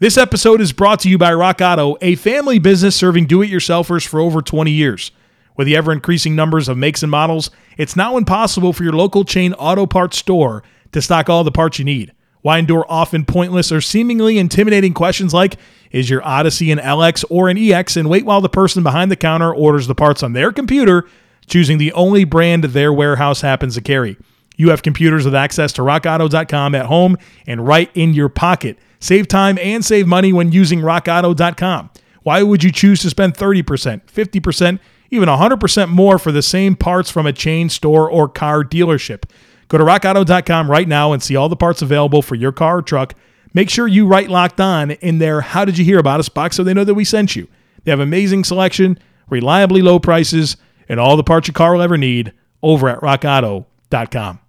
This 0.04 0.18
episode 0.18 0.60
is 0.60 0.74
brought 0.74 1.00
to 1.00 1.10
you 1.10 1.18
by 1.18 1.34
Rock 1.34 1.62
Auto, 1.62 1.96
a 2.02 2.16
family 2.16 2.60
business 2.60 2.94
serving 2.94 3.26
do 3.26 3.42
it 3.42 3.50
yourselfers 3.50 4.06
for 4.06 4.20
over 4.20 4.42
20 4.42 4.70
years. 4.70 5.12
With 5.56 5.66
the 5.66 5.78
ever 5.78 5.94
increasing 5.94 6.36
numbers 6.36 6.68
of 6.68 6.78
makes 6.78 7.04
and 7.04 7.10
models, 7.10 7.50
it's 7.78 7.96
now 7.96 8.18
impossible 8.18 8.74
for 8.74 8.84
your 8.84 8.92
local 8.92 9.24
chain 9.24 9.54
auto 9.54 9.86
parts 9.86 10.18
store 10.18 10.62
to 10.92 11.02
stock 11.02 11.30
all 11.30 11.46
the 11.46 11.54
parts 11.54 11.80
you 11.80 11.86
need. 11.86 12.12
Why 12.42 12.58
endure 12.58 12.86
often 12.90 13.24
pointless 13.24 13.72
or 13.72 13.80
seemingly 13.80 14.38
intimidating 14.38 14.94
questions 14.94 15.34
like, 15.34 15.56
is 15.90 16.10
your 16.10 16.22
Odyssey 16.28 16.70
an 16.70 16.80
LX 16.80 17.24
or 17.30 17.48
an 17.48 17.58
EX? 17.58 17.96
And 17.96 18.10
wait 18.10 18.26
while 18.26 18.42
the 18.42 18.50
person 18.50 18.84
behind 18.84 19.10
the 19.10 19.16
counter 19.16 19.56
orders 19.56 19.88
the 19.88 19.96
parts 19.96 20.22
on 20.22 20.34
their 20.34 20.52
computer, 20.52 21.08
choosing 21.48 21.78
the 21.78 21.94
only 21.94 22.26
brand 22.26 22.66
their 22.66 22.92
warehouse 22.92 23.40
happens 23.40 23.76
to 23.76 23.82
carry. 23.82 24.18
You 24.58 24.72
have 24.72 24.84
computers 24.84 25.24
with 25.24 25.34
access 25.34 25.72
to 25.74 25.82
rockauto.com 25.82 26.76
at 26.76 26.88
home 26.88 27.18
and 27.48 27.66
right 27.66 27.90
in 27.94 28.14
your 28.14 28.28
pocket. 28.28 28.78
Save 29.04 29.28
time 29.28 29.58
and 29.58 29.84
save 29.84 30.08
money 30.08 30.32
when 30.32 30.54
using 30.54 30.80
rockauto.com. 30.80 31.90
Why 32.22 32.42
would 32.42 32.64
you 32.64 32.72
choose 32.72 33.02
to 33.02 33.10
spend 33.10 33.34
30%, 33.34 34.02
50%, 34.06 34.80
even 35.12 35.28
100% 35.28 35.90
more 35.90 36.18
for 36.18 36.32
the 36.32 36.42
same 36.42 36.78
parts 36.78 37.10
from 37.10 37.26
a 37.26 37.34
chain 37.34 37.68
store 37.68 38.10
or 38.10 38.30
car 38.30 38.64
dealership? 38.64 39.30
Go 39.68 39.78
to 39.78 39.84
rockauto.com 39.84 40.72
right 40.72 40.88
now 40.88 41.12
and 41.12 41.22
see 41.22 41.36
all 41.36 41.50
the 41.50 41.58
parts 41.58 41.82
available 41.82 42.22
for 42.22 42.36
your 42.36 42.54
car 42.54 42.78
or 42.78 42.82
truck. 42.82 43.14
Make 43.54 43.70
sure 43.70 43.90
you 43.90 44.08
write 44.08 44.30
locked 44.30 44.62
on 44.62 44.92
in 44.92 45.18
their 45.18 45.42
How 45.42 45.66
Did 45.66 45.78
You 45.78 45.84
Hear 45.84 46.00
About 46.00 46.22
Us 46.22 46.30
box 46.30 46.56
so 46.56 46.64
they 46.64 46.74
know 46.74 46.86
that 46.86 46.94
we 46.94 47.04
sent 47.04 47.36
you. 47.36 47.50
They 47.84 47.92
have 47.92 48.00
amazing 48.00 48.46
selection, 48.46 48.98
reliably 49.30 49.82
low 49.82 50.00
prices, 50.00 50.56
and 50.88 50.98
all 50.98 51.18
the 51.18 51.26
parts 51.26 51.50
your 51.50 51.54
car 51.54 51.74
will 51.74 51.82
ever 51.82 51.98
need 51.98 52.32
over 52.62 52.88
at 52.88 53.02
rockauto.com. 53.02 54.40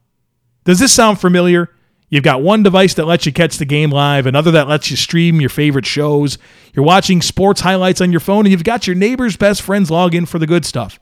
Does 0.63 0.79
this 0.79 0.93
sound 0.93 1.21
familiar? 1.21 1.74
You've 2.15 2.23
got 2.23 2.43
one 2.43 2.63
device 2.63 2.95
that 2.95 3.07
lets 3.07 3.27
you 3.27 3.33
catch 3.33 3.59
the 3.59 3.65
game 3.65 3.91
live, 3.91 4.27
another 4.27 4.53
that 4.53 4.69
lets 4.69 4.89
you 4.89 4.97
stream 4.97 5.41
your 5.41 5.51
favorite 5.51 5.85
shows. 5.85 6.39
You're 6.73 6.85
watching 6.85 7.21
sports 7.21 7.63
highlights 7.63 8.01
on 8.01 8.13
your 8.13 8.21
phone, 8.21 8.47
and 8.47 8.53
you've 8.53 8.63
got 8.63 8.87
your 8.87 8.95
neighbor's 8.95 9.37
best 9.37 9.63
friends 9.63 9.91
log 9.91 10.15
in 10.15 10.25
for 10.25 10.39
the 10.39 10.47
good 10.47 10.65
stuff. 10.65 11.01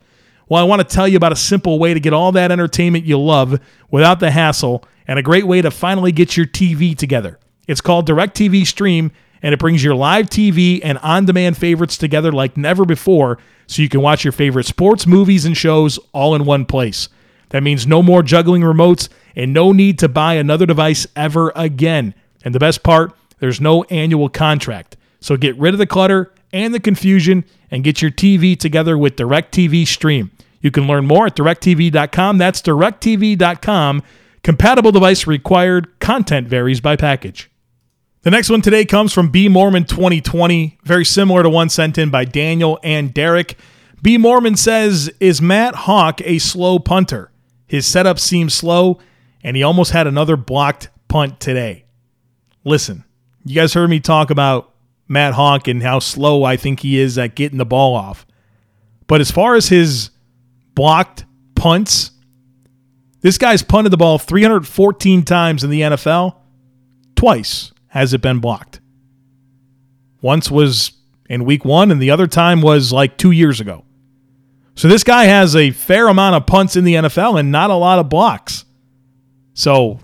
Well, 0.48 0.62
I 0.62 0.66
want 0.66 0.81
to 0.81 0.88
tell 0.88 1.07
you 1.07 1.18
about 1.18 1.31
a 1.33 1.37
simple 1.37 1.79
way 1.79 1.92
to 1.92 2.01
get 2.01 2.14
all 2.14 2.33
that 2.33 2.51
entertainment 2.51 3.05
you 3.05 3.20
love 3.20 3.61
without 3.90 4.20
the 4.20 4.31
hassle, 4.31 4.87
and 5.07 5.18
a 5.18 5.22
great 5.22 5.46
way 5.46 5.61
to 5.61 5.70
finally 5.70 6.12
get 6.12 6.35
your 6.38 6.46
TV 6.46 6.96
together. 6.96 7.38
It's 7.68 7.83
called 7.83 8.09
DirecTV 8.09 8.66
Stream, 8.66 9.12
and 9.42 9.53
it 9.53 9.61
brings 9.61 9.85
your 9.85 9.94
live 9.94 10.31
TV 10.31 10.81
and 10.83 10.96
on 10.96 11.27
demand 11.27 11.59
favorites 11.59 11.98
together 11.98 12.33
like 12.33 12.57
never 12.57 12.87
before 12.87 13.37
so 13.66 13.83
you 13.83 13.90
can 13.90 14.01
watch 14.01 14.25
your 14.25 14.33
favorite 14.33 14.64
sports, 14.64 15.07
movies, 15.07 15.44
and 15.44 15.59
shows 15.59 15.98
all 16.14 16.35
in 16.35 16.46
one 16.46 16.64
place. 16.64 17.11
That 17.51 17.62
means 17.62 17.87
no 17.87 18.03
more 18.03 18.22
juggling 18.22 18.62
remotes 18.62 19.11
and 19.34 19.52
no 19.52 19.72
need 19.72 19.98
to 20.00 20.08
buy 20.08 20.34
another 20.34 20.66
device 20.66 21.06
ever 21.16 21.52
again. 21.54 22.14
And 22.44 22.54
the 22.54 22.60
best 22.60 22.82
part, 22.82 23.12
there's 23.38 23.60
no 23.60 23.84
annual 23.84 24.28
contract. 24.28 24.96
So 25.20 25.36
get 25.36 25.56
rid 25.56 25.74
of 25.74 25.78
the 25.78 25.86
clutter 25.86 26.32
and 26.52 26.74
the 26.74 26.80
confusion 26.80 27.44
and 27.70 27.84
get 27.84 28.02
your 28.02 28.10
TV 28.10 28.58
together 28.58 28.98
with 28.98 29.16
DirecTV 29.16 29.86
Stream. 29.86 30.30
You 30.60 30.70
can 30.70 30.86
learn 30.86 31.06
more 31.06 31.26
at 31.26 31.36
directv.com. 31.36 32.38
That's 32.38 32.62
directv.com. 32.62 34.02
Compatible 34.42 34.92
device 34.92 35.26
required. 35.26 35.98
Content 36.00 36.48
varies 36.48 36.80
by 36.80 36.96
package. 36.96 37.50
The 38.22 38.30
next 38.30 38.50
one 38.50 38.62
today 38.62 38.84
comes 38.84 39.12
from 39.12 39.30
B 39.30 39.48
Mormon 39.48 39.84
2020, 39.84 40.78
very 40.84 41.04
similar 41.04 41.42
to 41.42 41.50
one 41.50 41.68
sent 41.68 41.98
in 41.98 42.10
by 42.10 42.24
Daniel 42.24 42.78
and 42.84 43.12
Derek. 43.12 43.58
B 44.00 44.16
Mormon 44.16 44.54
says, 44.54 45.10
Is 45.18 45.42
Matt 45.42 45.74
Haack 45.74 46.22
a 46.24 46.38
slow 46.38 46.78
punter? 46.78 47.32
His 47.66 47.84
setup 47.84 48.20
seems 48.20 48.54
slow, 48.54 49.00
and 49.42 49.57
he 49.57 49.62
almost 49.62 49.92
had 49.92 50.07
another 50.07 50.37
blocked 50.37 50.88
punt 51.09 51.40
today. 51.40 51.85
Listen, 52.64 53.05
you 53.44 53.55
guys 53.55 53.74
heard 53.74 53.90
me 53.90 54.00
talk 54.00 54.31
about 54.31 54.72
Matt 55.09 55.35
Haack 55.35 55.68
and 55.68 55.83
how 55.83 55.98
slow 55.98 56.44
I 56.44 56.57
think 56.57 56.81
he 56.81 56.98
is 56.98 57.18
at 57.18 57.35
getting 57.35 57.59
the 57.59 57.66
ball 57.66 57.94
off. 57.94 58.26
But 59.07 59.20
as 59.20 59.31
far 59.31 59.57
as 59.57 59.68
his 59.68 60.11
blocked 60.74 61.24
punts, 61.55 62.12
this 63.20 63.38
guy's 63.38 63.62
punted 63.62 63.92
the 63.92 63.96
ball 63.96 64.18
314 64.18 65.24
times 65.24 65.64
in 65.64 65.70
the 65.70 65.83
NFL. 65.83 66.37
Twice 67.14 67.72
has 67.88 68.14
it 68.14 68.20
been 68.20 68.38
blocked. 68.38 68.81
Once 70.20 70.50
was 70.50 70.92
in 71.28 71.44
week 71.44 71.64
one, 71.64 71.90
and 71.90 72.00
the 72.00 72.11
other 72.11 72.26
time 72.26 72.62
was 72.62 72.92
like 72.92 73.16
two 73.18 73.31
years 73.31 73.61
ago. 73.61 73.85
So 74.74 74.88
this 74.88 75.05
guy 75.05 75.24
has 75.24 75.55
a 75.55 75.70
fair 75.70 76.09
amount 76.09 76.37
of 76.37 76.46
punts 76.46 76.76
in 76.76 76.85
the 76.85 76.94
NFL 76.94 77.38
and 77.38 77.52
not 77.52 77.70
a 77.70 77.74
lot 77.74 77.98
of 77.98 78.09
blocks. 78.09 78.64
So 79.54 80.00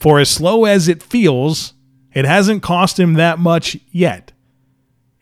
for 0.00 0.18
as 0.18 0.28
slow 0.28 0.64
as 0.64 0.88
it 0.88 1.02
feels, 1.02 1.74
it 2.12 2.24
hasn't 2.24 2.62
cost 2.62 2.98
him 2.98 3.14
that 3.14 3.38
much 3.38 3.76
yet. 3.90 4.32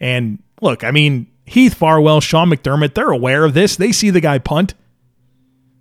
And 0.01 0.43
look, 0.61 0.83
I 0.83 0.91
mean, 0.91 1.27
Heath 1.45 1.75
Farwell, 1.75 2.21
Sean 2.21 2.49
McDermott, 2.51 2.95
they're 2.95 3.11
aware 3.11 3.45
of 3.45 3.55
this. 3.55 3.77
They 3.77 3.93
see 3.93 4.11
the 4.11 4.21
guy 4.21 4.39
punt. 4.39 4.75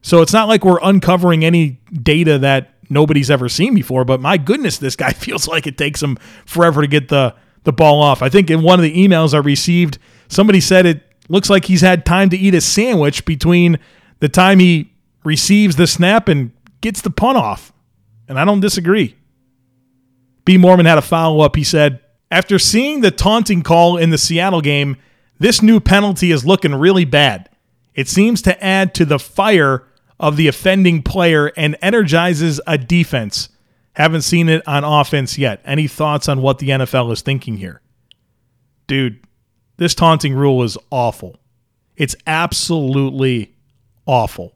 So 0.01 0.21
it's 0.21 0.33
not 0.33 0.47
like 0.47 0.63
we're 0.63 0.79
uncovering 0.81 1.45
any 1.45 1.79
data 1.91 2.39
that 2.39 2.73
nobody's 2.89 3.29
ever 3.29 3.49
seen 3.49 3.75
before, 3.75 4.03
but 4.03 4.19
my 4.19 4.37
goodness, 4.37 4.77
this 4.77 4.95
guy 4.95 5.11
feels 5.13 5.47
like 5.47 5.67
it 5.67 5.77
takes 5.77 6.01
him 6.01 6.17
forever 6.45 6.81
to 6.81 6.87
get 6.87 7.09
the, 7.09 7.35
the 7.63 7.73
ball 7.73 8.01
off. 8.01 8.21
I 8.21 8.29
think 8.29 8.49
in 8.49 8.61
one 8.61 8.79
of 8.79 8.83
the 8.83 8.95
emails 8.95 9.33
I 9.33 9.37
received, 9.37 9.97
somebody 10.27 10.59
said 10.59 10.85
it 10.85 11.03
looks 11.29 11.49
like 11.49 11.65
he's 11.65 11.81
had 11.81 12.05
time 12.05 12.29
to 12.29 12.37
eat 12.37 12.55
a 12.55 12.61
sandwich 12.61 13.25
between 13.25 13.79
the 14.19 14.29
time 14.29 14.59
he 14.59 14.91
receives 15.23 15.75
the 15.75 15.87
snap 15.87 16.27
and 16.27 16.51
gets 16.81 17.01
the 17.01 17.09
punt 17.09 17.37
off. 17.37 17.73
and 18.27 18.39
I 18.39 18.45
don't 18.45 18.59
disagree. 18.59 19.15
B. 20.45 20.57
Mormon 20.57 20.85
had 20.85 20.97
a 20.97 21.01
follow 21.01 21.41
up. 21.41 21.55
He 21.55 21.63
said, 21.63 21.99
After 22.31 22.59
seeing 22.59 23.01
the 23.01 23.11
taunting 23.11 23.61
call 23.63 23.97
in 23.97 24.09
the 24.11 24.17
Seattle 24.17 24.61
game, 24.61 24.97
this 25.39 25.61
new 25.61 25.79
penalty 25.79 26.31
is 26.31 26.45
looking 26.45 26.75
really 26.75 27.05
bad. 27.05 27.49
It 27.95 28.07
seems 28.07 28.41
to 28.43 28.63
add 28.63 28.93
to 28.95 29.05
the 29.05 29.19
fire 29.19 29.85
of 30.19 30.37
the 30.37 30.47
offending 30.47 31.01
player 31.01 31.51
and 31.57 31.77
energizes 31.81 32.59
a 32.67 32.77
defense. 32.77 33.49
Haven't 33.93 34.21
seen 34.21 34.47
it 34.49 34.67
on 34.67 34.83
offense 34.83 35.37
yet. 35.37 35.61
Any 35.65 35.87
thoughts 35.87 36.29
on 36.29 36.41
what 36.41 36.59
the 36.59 36.69
NFL 36.69 37.11
is 37.11 37.21
thinking 37.21 37.57
here? 37.57 37.81
Dude, 38.87 39.23
this 39.77 39.95
taunting 39.95 40.33
rule 40.33 40.63
is 40.63 40.77
awful. 40.91 41.37
It's 41.95 42.15
absolutely 42.27 43.55
awful. 44.05 44.55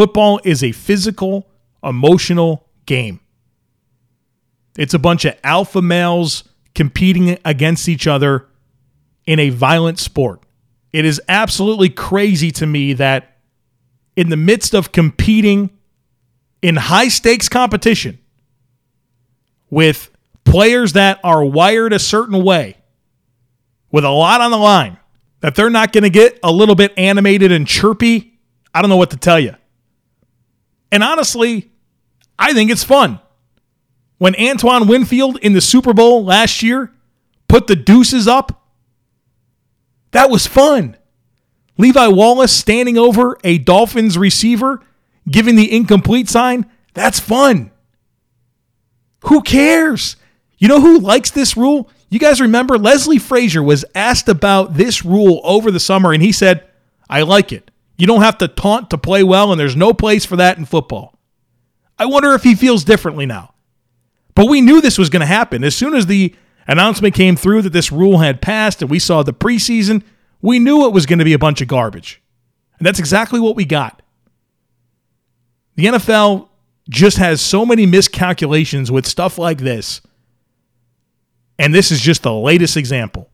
Football 0.00 0.40
is 0.44 0.64
a 0.64 0.72
physical, 0.72 1.46
emotional 1.84 2.66
game. 2.86 3.20
It's 4.78 4.94
a 4.94 4.98
bunch 4.98 5.26
of 5.26 5.36
alpha 5.44 5.82
males 5.82 6.42
competing 6.74 7.36
against 7.44 7.86
each 7.86 8.06
other 8.06 8.46
in 9.26 9.38
a 9.38 9.50
violent 9.50 9.98
sport. 9.98 10.40
It 10.90 11.04
is 11.04 11.20
absolutely 11.28 11.90
crazy 11.90 12.50
to 12.52 12.66
me 12.66 12.94
that 12.94 13.36
in 14.16 14.30
the 14.30 14.38
midst 14.38 14.72
of 14.72 14.90
competing 14.90 15.68
in 16.62 16.76
high 16.76 17.08
stakes 17.08 17.50
competition 17.50 18.20
with 19.68 20.10
players 20.44 20.94
that 20.94 21.20
are 21.22 21.44
wired 21.44 21.92
a 21.92 21.98
certain 21.98 22.42
way, 22.42 22.78
with 23.90 24.06
a 24.06 24.10
lot 24.10 24.40
on 24.40 24.50
the 24.50 24.56
line, 24.56 24.96
that 25.40 25.56
they're 25.56 25.68
not 25.68 25.92
going 25.92 26.04
to 26.04 26.08
get 26.08 26.38
a 26.42 26.50
little 26.50 26.74
bit 26.74 26.94
animated 26.96 27.52
and 27.52 27.66
chirpy. 27.66 28.40
I 28.72 28.80
don't 28.80 28.88
know 28.88 28.96
what 28.96 29.10
to 29.10 29.18
tell 29.18 29.38
you. 29.38 29.56
And 30.92 31.02
honestly, 31.02 31.70
I 32.38 32.52
think 32.52 32.70
it's 32.70 32.84
fun. 32.84 33.20
When 34.18 34.34
Antoine 34.36 34.86
Winfield 34.86 35.38
in 35.38 35.52
the 35.52 35.60
Super 35.60 35.94
Bowl 35.94 36.24
last 36.24 36.62
year 36.62 36.92
put 37.48 37.66
the 37.66 37.76
deuces 37.76 38.26
up, 38.28 38.66
that 40.10 40.30
was 40.30 40.46
fun. 40.46 40.96
Levi 41.78 42.08
Wallace 42.08 42.52
standing 42.52 42.98
over 42.98 43.38
a 43.44 43.58
Dolphins 43.58 44.18
receiver, 44.18 44.82
giving 45.28 45.56
the 45.56 45.72
incomplete 45.72 46.28
sign, 46.28 46.66
that's 46.92 47.20
fun. 47.20 47.70
Who 49.26 49.42
cares? 49.42 50.16
You 50.58 50.68
know 50.68 50.80
who 50.80 50.98
likes 50.98 51.30
this 51.30 51.56
rule? 51.56 51.88
You 52.10 52.18
guys 52.18 52.40
remember 52.40 52.76
Leslie 52.76 53.18
Frazier 53.18 53.62
was 53.62 53.84
asked 53.94 54.28
about 54.28 54.74
this 54.74 55.04
rule 55.04 55.40
over 55.44 55.70
the 55.70 55.80
summer, 55.80 56.12
and 56.12 56.22
he 56.22 56.32
said, 56.32 56.68
I 57.08 57.22
like 57.22 57.52
it. 57.52 57.69
You 58.00 58.06
don't 58.06 58.22
have 58.22 58.38
to 58.38 58.48
taunt 58.48 58.88
to 58.90 58.98
play 58.98 59.22
well, 59.22 59.52
and 59.52 59.60
there's 59.60 59.76
no 59.76 59.92
place 59.92 60.24
for 60.24 60.36
that 60.36 60.56
in 60.56 60.64
football. 60.64 61.18
I 61.98 62.06
wonder 62.06 62.32
if 62.32 62.42
he 62.42 62.54
feels 62.54 62.82
differently 62.82 63.26
now. 63.26 63.52
But 64.34 64.46
we 64.48 64.62
knew 64.62 64.80
this 64.80 64.96
was 64.96 65.10
going 65.10 65.20
to 65.20 65.26
happen. 65.26 65.62
As 65.62 65.76
soon 65.76 65.94
as 65.94 66.06
the 66.06 66.34
announcement 66.66 67.14
came 67.14 67.36
through 67.36 67.60
that 67.62 67.74
this 67.74 67.92
rule 67.92 68.18
had 68.18 68.40
passed 68.40 68.80
and 68.80 68.90
we 68.90 68.98
saw 68.98 69.22
the 69.22 69.34
preseason, 69.34 70.02
we 70.40 70.58
knew 70.58 70.86
it 70.86 70.94
was 70.94 71.04
going 71.04 71.18
to 71.18 71.26
be 71.26 71.34
a 71.34 71.38
bunch 71.38 71.60
of 71.60 71.68
garbage. 71.68 72.22
And 72.78 72.86
that's 72.86 72.98
exactly 72.98 73.38
what 73.38 73.54
we 73.54 73.66
got. 73.66 74.00
The 75.74 75.84
NFL 75.84 76.48
just 76.88 77.18
has 77.18 77.42
so 77.42 77.66
many 77.66 77.84
miscalculations 77.84 78.90
with 78.90 79.06
stuff 79.06 79.36
like 79.36 79.58
this. 79.58 80.00
And 81.58 81.74
this 81.74 81.92
is 81.92 82.00
just 82.00 82.22
the 82.22 82.32
latest 82.32 82.78
example. 82.78 83.28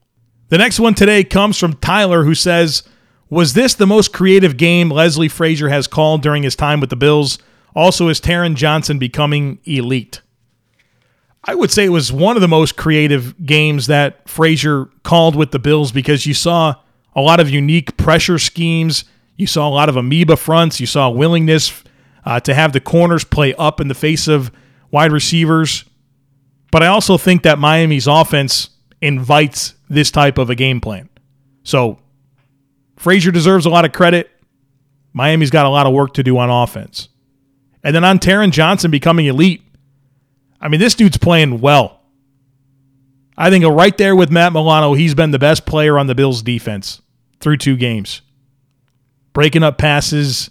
The 0.48 0.58
next 0.58 0.80
one 0.80 0.94
today 0.94 1.22
comes 1.22 1.56
from 1.56 1.74
Tyler, 1.74 2.24
who 2.24 2.34
says, 2.34 2.82
Was 3.28 3.54
this 3.54 3.74
the 3.74 3.86
most 3.86 4.12
creative 4.12 4.56
game 4.56 4.90
Leslie 4.90 5.28
Frazier 5.28 5.68
has 5.68 5.86
called 5.86 6.22
during 6.22 6.44
his 6.44 6.54
time 6.54 6.80
with 6.80 6.90
the 6.90 6.96
Bills? 6.96 7.38
Also, 7.74 8.08
is 8.08 8.20
Taron 8.20 8.54
Johnson 8.54 8.98
becoming 8.98 9.58
elite? 9.64 10.22
I 11.44 11.54
would 11.54 11.70
say 11.70 11.84
it 11.84 11.90
was 11.90 12.12
one 12.12 12.36
of 12.36 12.40
the 12.42 12.48
most 12.48 12.76
creative 12.76 13.44
games 13.44 13.86
that 13.86 14.28
Frazier 14.28 14.86
called 15.02 15.36
with 15.36 15.50
the 15.50 15.58
Bills 15.58 15.92
because 15.92 16.26
you 16.26 16.34
saw 16.34 16.74
a 17.14 17.20
lot 17.20 17.38
of 17.38 17.50
unique 17.50 17.96
pressure 17.96 18.38
schemes. 18.38 19.04
You 19.36 19.46
saw 19.46 19.68
a 19.68 19.70
lot 19.70 19.88
of 19.88 19.96
amoeba 19.96 20.36
fronts. 20.36 20.80
You 20.80 20.86
saw 20.86 21.08
a 21.08 21.10
willingness 21.10 21.84
uh, 22.24 22.40
to 22.40 22.54
have 22.54 22.72
the 22.72 22.80
corners 22.80 23.24
play 23.24 23.54
up 23.54 23.80
in 23.80 23.88
the 23.88 23.94
face 23.94 24.26
of 24.26 24.50
wide 24.90 25.12
receivers. 25.12 25.84
But 26.72 26.82
I 26.82 26.88
also 26.88 27.16
think 27.16 27.42
that 27.42 27.58
Miami's 27.58 28.06
offense 28.06 28.70
invites 29.00 29.74
this 29.88 30.10
type 30.10 30.38
of 30.38 30.50
a 30.50 30.54
game 30.54 30.80
plan. 30.80 31.08
So 31.62 31.98
Frazier 32.96 33.30
deserves 33.30 33.66
a 33.66 33.70
lot 33.70 33.84
of 33.84 33.92
credit. 33.92 34.30
Miami's 35.12 35.50
got 35.50 35.66
a 35.66 35.70
lot 35.70 35.86
of 35.86 35.92
work 35.92 36.14
to 36.14 36.22
do 36.22 36.36
on 36.38 36.50
offense. 36.50 37.08
And 37.82 37.94
then 37.94 38.04
on 38.04 38.18
Taron 38.18 38.50
Johnson 38.50 38.90
becoming 38.90 39.26
elite, 39.26 39.62
I 40.60 40.68
mean, 40.68 40.80
this 40.80 40.94
dude's 40.94 41.18
playing 41.18 41.60
well. 41.60 42.00
I 43.38 43.50
think 43.50 43.64
right 43.64 43.96
there 43.96 44.16
with 44.16 44.30
Matt 44.30 44.52
Milano, 44.52 44.94
he's 44.94 45.14
been 45.14 45.30
the 45.30 45.38
best 45.38 45.66
player 45.66 45.98
on 45.98 46.06
the 46.06 46.14
Bills 46.14 46.42
defense 46.42 47.02
through 47.40 47.58
two 47.58 47.76
games. 47.76 48.22
Breaking 49.32 49.62
up 49.62 49.76
passes, 49.76 50.50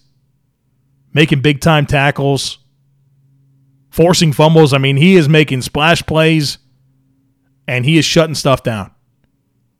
making 1.13 1.41
big 1.41 1.61
time 1.61 1.87
tackles, 1.87 2.59
forcing 3.89 4.31
fumbles. 4.31 4.73
I 4.73 4.77
mean, 4.77 4.97
he 4.97 5.15
is 5.15 5.27
making 5.27 5.63
splash 5.63 6.05
plays 6.05 6.59
and 7.67 7.85
he 7.85 7.97
is 7.97 8.05
shutting 8.05 8.35
stuff 8.35 8.63
down. 8.63 8.91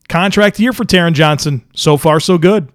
Contract 0.07 0.59
year 0.59 0.73
for 0.73 0.83
Taron 0.83 1.13
Johnson. 1.13 1.63
So 1.73 1.97
far, 1.97 2.19
so 2.19 2.37
good. 2.37 2.71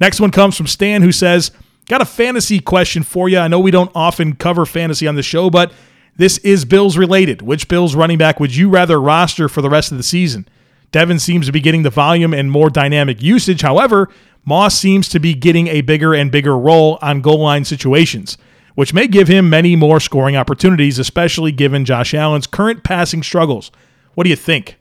Next 0.00 0.20
one 0.20 0.30
comes 0.30 0.56
from 0.56 0.66
Stan, 0.66 1.02
who 1.02 1.12
says, 1.12 1.50
Got 1.88 2.02
a 2.02 2.06
fantasy 2.06 2.58
question 2.58 3.02
for 3.04 3.28
you. 3.28 3.38
I 3.38 3.48
know 3.48 3.60
we 3.60 3.70
don't 3.70 3.92
often 3.94 4.34
cover 4.34 4.66
fantasy 4.66 5.06
on 5.06 5.14
the 5.14 5.22
show, 5.22 5.50
but 5.50 5.72
this 6.16 6.38
is 6.38 6.64
Bills 6.64 6.96
related. 6.96 7.42
Which 7.42 7.68
Bills 7.68 7.94
running 7.94 8.18
back 8.18 8.40
would 8.40 8.56
you 8.56 8.68
rather 8.68 9.00
roster 9.00 9.48
for 9.48 9.62
the 9.62 9.70
rest 9.70 9.92
of 9.92 9.98
the 9.98 10.02
season? 10.02 10.48
Devin 10.90 11.18
seems 11.18 11.46
to 11.46 11.52
be 11.52 11.60
getting 11.60 11.82
the 11.82 11.90
volume 11.90 12.34
and 12.34 12.50
more 12.50 12.70
dynamic 12.70 13.22
usage. 13.22 13.60
However, 13.60 14.08
Moss 14.44 14.78
seems 14.78 15.08
to 15.10 15.20
be 15.20 15.34
getting 15.34 15.68
a 15.68 15.80
bigger 15.82 16.14
and 16.14 16.30
bigger 16.30 16.56
role 16.56 16.98
on 17.02 17.20
goal 17.20 17.40
line 17.40 17.64
situations, 17.64 18.38
which 18.74 18.94
may 18.94 19.06
give 19.06 19.28
him 19.28 19.50
many 19.50 19.76
more 19.76 20.00
scoring 20.00 20.36
opportunities, 20.36 20.98
especially 20.98 21.52
given 21.52 21.84
Josh 21.84 22.14
Allen's 22.14 22.46
current 22.46 22.82
passing 22.82 23.22
struggles. 23.22 23.70
What 24.14 24.24
do 24.24 24.30
you 24.30 24.36
think? 24.36 24.78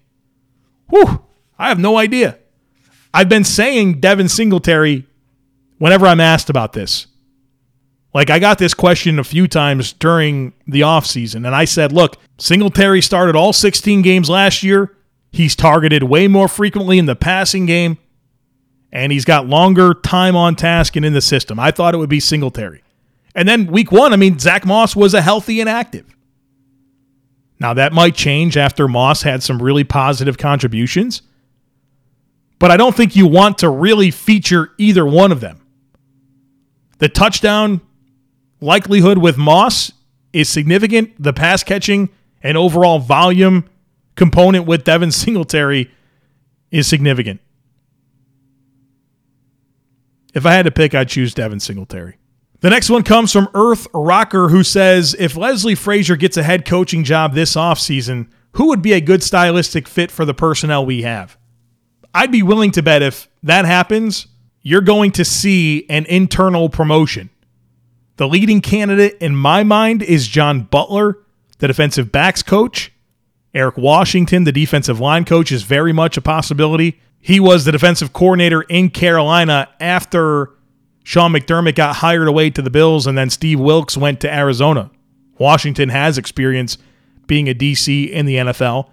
Whew, 0.90 1.24
I 1.58 1.70
have 1.70 1.80
no 1.80 1.98
idea. 1.98 2.38
I've 3.14 3.30
been 3.30 3.44
saying 3.44 4.00
Devin 4.00 4.30
Singletary 4.30 5.06
whenever 5.78 6.06
I'm 6.06 6.20
asked 6.20 6.50
about 6.50 6.74
this. 6.74 7.08
Like 8.14 8.30
I 8.30 8.40
got 8.40 8.60
this 8.60 8.74
question 8.74 9.20
a 9.20 9.24
few 9.24 9.48
times 9.48 9.92
during 9.94 10.54
the 10.68 10.82
offseason, 10.82 11.46
and 11.46 11.54
I 11.54 11.66
said, 11.66 11.92
look, 11.92 12.18
Singletary 12.38 13.02
started 13.02 13.36
all 13.36 13.52
16 13.52 14.02
games 14.02 14.30
last 14.30 14.64
year. 14.64 14.96
He's 15.32 15.56
targeted 15.56 16.04
way 16.04 16.30
more 16.30 16.48
frequently 16.48 16.98
in 16.98 17.08
the 17.08 17.16
passing 17.16 17.66
game, 17.66 17.98
and 18.92 19.12
he's 19.12 19.26
got 19.26 19.48
longer 19.48 19.94
time 19.94 20.36
on 20.36 20.56
task 20.56 20.96
and 20.96 21.06
in 21.06 21.12
the 21.12 21.22
system. 21.22 21.60
I 21.60 21.72
thought 21.72 21.94
it 21.94 21.98
would 21.98 22.10
be 22.10 22.22
Singletary. 22.22 22.84
And 23.36 23.50
then 23.50 23.68
week 23.68 23.92
one, 23.92 24.14
I 24.14 24.16
mean, 24.16 24.40
Zach 24.40 24.66
Moss 24.66 24.96
was 24.96 25.14
a 25.14 25.22
healthy 25.22 25.60
and 25.60 25.70
active. 25.70 26.16
Now, 27.60 27.74
that 27.74 27.92
might 27.92 28.16
change 28.16 28.56
after 28.56 28.88
Moss 28.88 29.24
had 29.24 29.44
some 29.44 29.62
really 29.62 29.84
positive 29.84 30.38
contributions, 30.38 31.22
but 32.60 32.72
I 32.72 32.78
don't 32.78 32.96
think 32.96 33.16
you 33.16 33.28
want 33.28 33.60
to 33.60 33.70
really 33.70 34.12
feature 34.12 34.72
either 34.78 35.06
one 35.06 35.32
of 35.32 35.42
them. 35.42 35.66
The 37.00 37.10
touchdown 37.10 37.82
likelihood 38.62 39.18
with 39.18 39.38
Moss 39.38 39.92
is 40.34 40.50
significant. 40.50 41.12
The 41.22 41.34
pass 41.34 41.64
catching 41.64 42.10
and 42.42 42.58
overall 42.58 43.00
volume 43.00 43.66
component 44.16 44.66
with 44.66 44.84
Devin 44.84 45.12
Singletary 45.12 45.92
is 46.72 46.88
significant. 46.88 47.42
If 50.34 50.46
I 50.46 50.54
had 50.54 50.66
to 50.66 50.72
pick, 50.72 50.94
I'd 50.94 51.08
choose 51.10 51.34
Devin 51.34 51.62
Singletary. 51.62 52.18
The 52.60 52.70
next 52.70 52.90
one 52.90 53.04
comes 53.04 53.32
from 53.32 53.48
Earth 53.54 53.88
Rocker, 53.94 54.50
who 54.50 54.64
says 54.64 55.16
If 55.18 55.38
Leslie 55.38 55.76
Frazier 55.76 56.16
gets 56.16 56.36
a 56.36 56.44
head 56.44 56.66
coaching 56.66 57.04
job 57.04 57.34
this 57.34 57.56
offseason, 57.56 58.28
who 58.54 58.68
would 58.68 58.82
be 58.82 58.94
a 58.94 59.02
good 59.02 59.22
stylistic 59.22 59.88
fit 59.88 60.12
for 60.12 60.26
the 60.26 60.34
personnel 60.34 60.86
we 60.86 61.04
have? 61.04 61.38
I'd 62.16 62.32
be 62.32 62.44
willing 62.44 62.72
to 62.72 62.82
bet 62.82 63.02
if 63.02 63.28
that 63.44 63.66
happens, 63.66 64.28
you're 64.62 64.80
going 64.80 65.12
to 65.12 65.26
see 65.26 65.86
an 65.90 66.06
internal 66.06 66.70
promotion. 66.70 67.30
The 68.16 68.28
leading 68.28 68.62
candidate 68.62 69.18
in 69.20 69.36
my 69.36 69.64
mind 69.66 70.02
is 70.02 70.26
John 70.26 70.62
Butler, 70.62 71.20
the 71.58 71.68
defensive 71.68 72.14
backs 72.14 72.42
coach. 72.42 72.94
Eric 73.54 73.76
Washington, 73.76 74.46
the 74.46 74.54
defensive 74.54 75.02
line 75.02 75.26
coach, 75.26 75.52
is 75.52 75.64
very 75.64 75.92
much 75.92 76.16
a 76.16 76.22
possibility. 76.22 77.02
He 77.20 77.42
was 77.42 77.66
the 77.66 77.74
defensive 77.74 78.14
coordinator 78.14 78.62
in 78.62 78.92
Carolina 78.92 79.68
after 79.82 80.52
Sean 81.04 81.34
McDermott 81.34 81.76
got 81.76 81.98
hired 81.98 82.30
away 82.30 82.50
to 82.50 82.62
the 82.62 82.70
Bills 82.70 83.08
and 83.08 83.18
then 83.18 83.30
Steve 83.30 83.60
Wilks 83.60 83.98
went 83.98 84.22
to 84.22 84.34
Arizona. 84.34 84.90
Washington 85.38 85.90
has 85.90 86.18
experience 86.18 86.78
being 87.28 87.50
a 87.50 87.54
DC 87.54 88.10
in 88.10 88.26
the 88.26 88.38
NFL. 88.38 88.90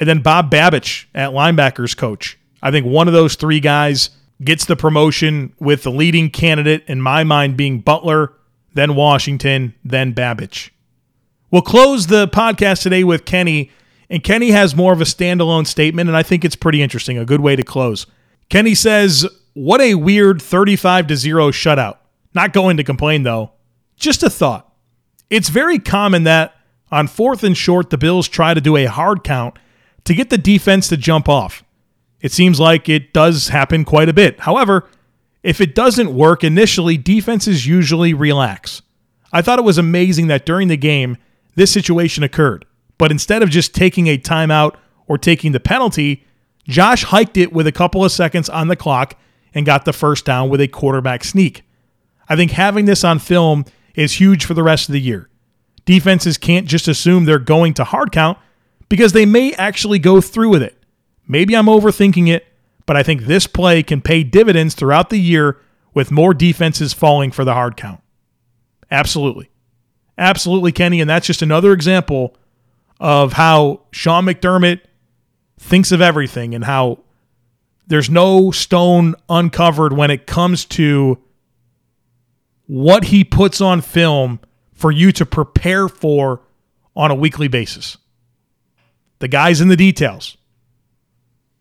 And 0.00 0.08
then 0.08 0.22
Bob 0.22 0.50
Babich 0.50 1.04
at 1.14 1.32
linebackers 1.32 1.94
coach. 1.94 2.38
I 2.62 2.70
think 2.70 2.86
one 2.86 3.08
of 3.08 3.14
those 3.14 3.34
three 3.34 3.60
guys 3.60 4.10
gets 4.42 4.64
the 4.64 4.76
promotion 4.76 5.52
with 5.60 5.82
the 5.82 5.90
leading 5.90 6.30
candidate 6.30 6.84
in 6.86 7.00
my 7.00 7.24
mind 7.24 7.56
being 7.56 7.80
Butler 7.80 8.32
then 8.74 8.94
Washington, 8.94 9.74
then 9.84 10.14
Babich. 10.14 10.70
We'll 11.50 11.62
close 11.62 12.06
the 12.06 12.28
podcast 12.28 12.82
today 12.82 13.04
with 13.04 13.24
Kenny, 13.24 13.70
and 14.08 14.24
Kenny 14.24 14.50
has 14.50 14.74
more 14.74 14.92
of 14.92 15.00
a 15.00 15.04
standalone 15.04 15.66
statement, 15.66 16.08
and 16.08 16.16
I 16.16 16.22
think 16.22 16.44
it's 16.44 16.56
pretty 16.56 16.82
interesting, 16.82 17.18
a 17.18 17.24
good 17.24 17.40
way 17.40 17.56
to 17.56 17.62
close. 17.62 18.06
Kenny 18.48 18.74
says, 18.74 19.26
What 19.54 19.80
a 19.80 19.94
weird 19.94 20.40
35 20.40 21.08
to 21.08 21.16
0 21.16 21.50
shutout. 21.50 21.98
Not 22.34 22.52
going 22.52 22.78
to 22.78 22.84
complain, 22.84 23.22
though. 23.22 23.52
Just 23.96 24.22
a 24.22 24.30
thought. 24.30 24.72
It's 25.28 25.50
very 25.50 25.78
common 25.78 26.24
that 26.24 26.54
on 26.90 27.06
fourth 27.06 27.44
and 27.44 27.56
short, 27.56 27.90
the 27.90 27.98
Bills 27.98 28.28
try 28.28 28.54
to 28.54 28.60
do 28.60 28.76
a 28.76 28.86
hard 28.86 29.22
count 29.24 29.58
to 30.04 30.14
get 30.14 30.30
the 30.30 30.38
defense 30.38 30.88
to 30.88 30.96
jump 30.96 31.28
off. 31.28 31.62
It 32.22 32.32
seems 32.32 32.58
like 32.58 32.88
it 32.88 33.12
does 33.12 33.48
happen 33.48 33.84
quite 33.84 34.08
a 34.08 34.14
bit. 34.14 34.40
However, 34.40 34.88
if 35.42 35.60
it 35.60 35.74
doesn't 35.74 36.14
work 36.14 36.44
initially, 36.44 36.96
defenses 36.96 37.66
usually 37.66 38.14
relax. 38.14 38.80
I 39.32 39.42
thought 39.42 39.58
it 39.58 39.64
was 39.64 39.78
amazing 39.78 40.28
that 40.28 40.46
during 40.46 40.68
the 40.68 40.76
game, 40.76 41.16
this 41.56 41.72
situation 41.72 42.22
occurred. 42.22 42.64
But 42.96 43.10
instead 43.10 43.42
of 43.42 43.50
just 43.50 43.74
taking 43.74 44.06
a 44.06 44.18
timeout 44.18 44.76
or 45.08 45.18
taking 45.18 45.52
the 45.52 45.60
penalty, 45.60 46.24
Josh 46.68 47.04
hiked 47.04 47.36
it 47.36 47.52
with 47.52 47.66
a 47.66 47.72
couple 47.72 48.04
of 48.04 48.12
seconds 48.12 48.48
on 48.48 48.68
the 48.68 48.76
clock 48.76 49.18
and 49.52 49.66
got 49.66 49.84
the 49.84 49.92
first 49.92 50.24
down 50.24 50.48
with 50.48 50.60
a 50.60 50.68
quarterback 50.68 51.24
sneak. 51.24 51.64
I 52.28 52.36
think 52.36 52.52
having 52.52 52.84
this 52.84 53.02
on 53.02 53.18
film 53.18 53.64
is 53.94 54.20
huge 54.20 54.44
for 54.44 54.54
the 54.54 54.62
rest 54.62 54.88
of 54.88 54.92
the 54.92 55.00
year. 55.00 55.28
Defenses 55.84 56.38
can't 56.38 56.68
just 56.68 56.86
assume 56.86 57.24
they're 57.24 57.40
going 57.40 57.74
to 57.74 57.84
hard 57.84 58.12
count 58.12 58.38
because 58.88 59.12
they 59.12 59.26
may 59.26 59.52
actually 59.54 59.98
go 59.98 60.20
through 60.20 60.50
with 60.50 60.62
it. 60.62 60.81
Maybe 61.26 61.56
I'm 61.56 61.66
overthinking 61.66 62.28
it, 62.28 62.46
but 62.86 62.96
I 62.96 63.02
think 63.02 63.22
this 63.22 63.46
play 63.46 63.82
can 63.82 64.00
pay 64.00 64.24
dividends 64.24 64.74
throughout 64.74 65.10
the 65.10 65.20
year 65.20 65.60
with 65.94 66.10
more 66.10 66.34
defenses 66.34 66.92
falling 66.92 67.30
for 67.30 67.44
the 67.44 67.54
hard 67.54 67.76
count. 67.76 68.00
Absolutely. 68.90 69.50
Absolutely, 70.18 70.72
Kenny. 70.72 71.00
And 71.00 71.08
that's 71.08 71.26
just 71.26 71.42
another 71.42 71.72
example 71.72 72.36
of 73.00 73.34
how 73.34 73.82
Sean 73.90 74.26
McDermott 74.26 74.80
thinks 75.58 75.92
of 75.92 76.00
everything 76.00 76.54
and 76.54 76.64
how 76.64 76.98
there's 77.86 78.10
no 78.10 78.50
stone 78.50 79.14
uncovered 79.28 79.92
when 79.92 80.10
it 80.10 80.26
comes 80.26 80.64
to 80.64 81.18
what 82.66 83.04
he 83.04 83.24
puts 83.24 83.60
on 83.60 83.80
film 83.80 84.40
for 84.72 84.90
you 84.90 85.12
to 85.12 85.26
prepare 85.26 85.88
for 85.88 86.42
on 86.94 87.10
a 87.10 87.14
weekly 87.14 87.48
basis. 87.48 87.96
The 89.18 89.28
guy's 89.28 89.60
in 89.60 89.68
the 89.68 89.76
details. 89.76 90.36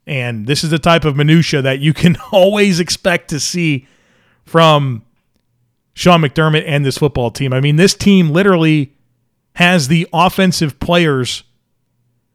And 0.07 0.47
this 0.47 0.63
is 0.63 0.69
the 0.69 0.79
type 0.79 1.05
of 1.05 1.15
minutia 1.15 1.61
that 1.61 1.79
you 1.79 1.93
can 1.93 2.17
always 2.31 2.79
expect 2.79 3.29
to 3.29 3.39
see 3.39 3.87
from 4.45 5.03
Sean 5.93 6.21
McDermott 6.21 6.63
and 6.65 6.85
this 6.85 6.97
football 6.97 7.31
team. 7.31 7.53
I 7.53 7.59
mean, 7.59 7.75
this 7.75 7.93
team 7.93 8.29
literally 8.29 8.93
has 9.55 9.87
the 9.87 10.07
offensive 10.13 10.79
players 10.79 11.43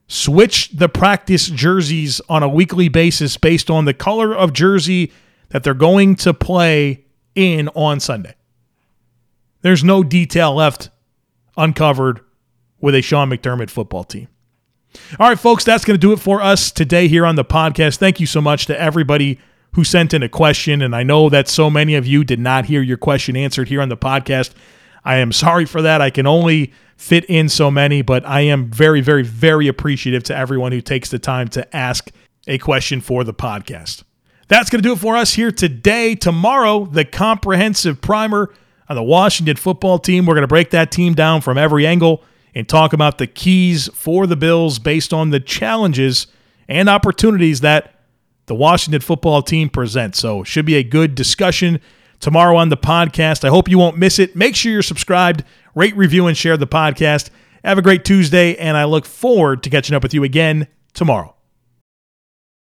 switch 0.08 0.70
the 0.70 0.88
practice 0.88 1.48
jerseys 1.48 2.20
on 2.28 2.42
a 2.42 2.48
weekly 2.48 2.88
basis 2.88 3.36
based 3.36 3.70
on 3.70 3.84
the 3.86 3.94
color 3.94 4.34
of 4.34 4.52
jersey 4.52 5.12
that 5.48 5.64
they're 5.64 5.74
going 5.74 6.14
to 6.14 6.32
play 6.32 7.04
in 7.34 7.68
on 7.70 7.98
Sunday. 8.00 8.34
There's 9.62 9.82
no 9.82 10.04
detail 10.04 10.54
left 10.54 10.90
uncovered 11.56 12.20
with 12.80 12.94
a 12.94 13.02
Sean 13.02 13.30
McDermott 13.30 13.70
football 13.70 14.04
team. 14.04 14.28
All 15.18 15.28
right, 15.28 15.38
folks, 15.38 15.64
that's 15.64 15.84
going 15.84 15.94
to 15.94 16.00
do 16.00 16.12
it 16.12 16.18
for 16.18 16.42
us 16.42 16.70
today 16.70 17.08
here 17.08 17.26
on 17.26 17.36
the 17.36 17.44
podcast. 17.44 17.98
Thank 17.98 18.20
you 18.20 18.26
so 18.26 18.40
much 18.40 18.66
to 18.66 18.80
everybody 18.80 19.38
who 19.74 19.84
sent 19.84 20.14
in 20.14 20.22
a 20.22 20.28
question. 20.28 20.82
And 20.82 20.94
I 20.94 21.02
know 21.02 21.28
that 21.28 21.48
so 21.48 21.68
many 21.68 21.94
of 21.94 22.06
you 22.06 22.24
did 22.24 22.40
not 22.40 22.64
hear 22.64 22.82
your 22.82 22.96
question 22.96 23.36
answered 23.36 23.68
here 23.68 23.82
on 23.82 23.88
the 23.88 23.96
podcast. 23.96 24.52
I 25.04 25.16
am 25.16 25.32
sorry 25.32 25.66
for 25.66 25.82
that. 25.82 26.00
I 26.00 26.10
can 26.10 26.26
only 26.26 26.72
fit 26.96 27.24
in 27.26 27.48
so 27.48 27.70
many, 27.70 28.02
but 28.02 28.26
I 28.26 28.40
am 28.40 28.70
very, 28.70 29.00
very, 29.00 29.22
very 29.22 29.68
appreciative 29.68 30.24
to 30.24 30.36
everyone 30.36 30.72
who 30.72 30.80
takes 30.80 31.10
the 31.10 31.18
time 31.18 31.48
to 31.48 31.76
ask 31.76 32.10
a 32.46 32.58
question 32.58 33.00
for 33.00 33.22
the 33.22 33.34
podcast. 33.34 34.02
That's 34.48 34.70
going 34.70 34.82
to 34.82 34.88
do 34.88 34.94
it 34.94 34.98
for 34.98 35.16
us 35.16 35.34
here 35.34 35.50
today. 35.50 36.14
Tomorrow, 36.14 36.86
the 36.86 37.04
comprehensive 37.04 38.00
primer 38.00 38.52
on 38.88 38.96
the 38.96 39.02
Washington 39.02 39.56
football 39.56 39.98
team. 39.98 40.26
We're 40.26 40.34
going 40.34 40.42
to 40.42 40.48
break 40.48 40.70
that 40.70 40.90
team 40.90 41.14
down 41.14 41.40
from 41.40 41.58
every 41.58 41.86
angle 41.86 42.22
and 42.56 42.66
talk 42.66 42.94
about 42.94 43.18
the 43.18 43.26
keys 43.26 43.90
for 43.92 44.26
the 44.26 44.34
Bills 44.34 44.78
based 44.78 45.12
on 45.12 45.28
the 45.28 45.38
challenges 45.38 46.26
and 46.66 46.88
opportunities 46.88 47.60
that 47.60 48.00
the 48.46 48.54
Washington 48.54 49.02
football 49.02 49.42
team 49.42 49.68
presents. 49.68 50.18
So, 50.18 50.42
should 50.42 50.64
be 50.64 50.76
a 50.76 50.82
good 50.82 51.14
discussion 51.14 51.80
tomorrow 52.18 52.56
on 52.56 52.70
the 52.70 52.76
podcast. 52.78 53.44
I 53.44 53.50
hope 53.50 53.68
you 53.68 53.78
won't 53.78 53.98
miss 53.98 54.18
it. 54.18 54.34
Make 54.34 54.56
sure 54.56 54.72
you're 54.72 54.80
subscribed, 54.80 55.44
rate, 55.74 55.94
review, 55.98 56.28
and 56.28 56.36
share 56.36 56.56
the 56.56 56.66
podcast. 56.66 57.28
Have 57.62 57.76
a 57.76 57.82
great 57.82 58.06
Tuesday, 58.06 58.56
and 58.56 58.74
I 58.74 58.84
look 58.84 59.04
forward 59.04 59.62
to 59.64 59.70
catching 59.70 59.94
up 59.94 60.02
with 60.02 60.14
you 60.14 60.24
again 60.24 60.66
tomorrow. 60.94 61.35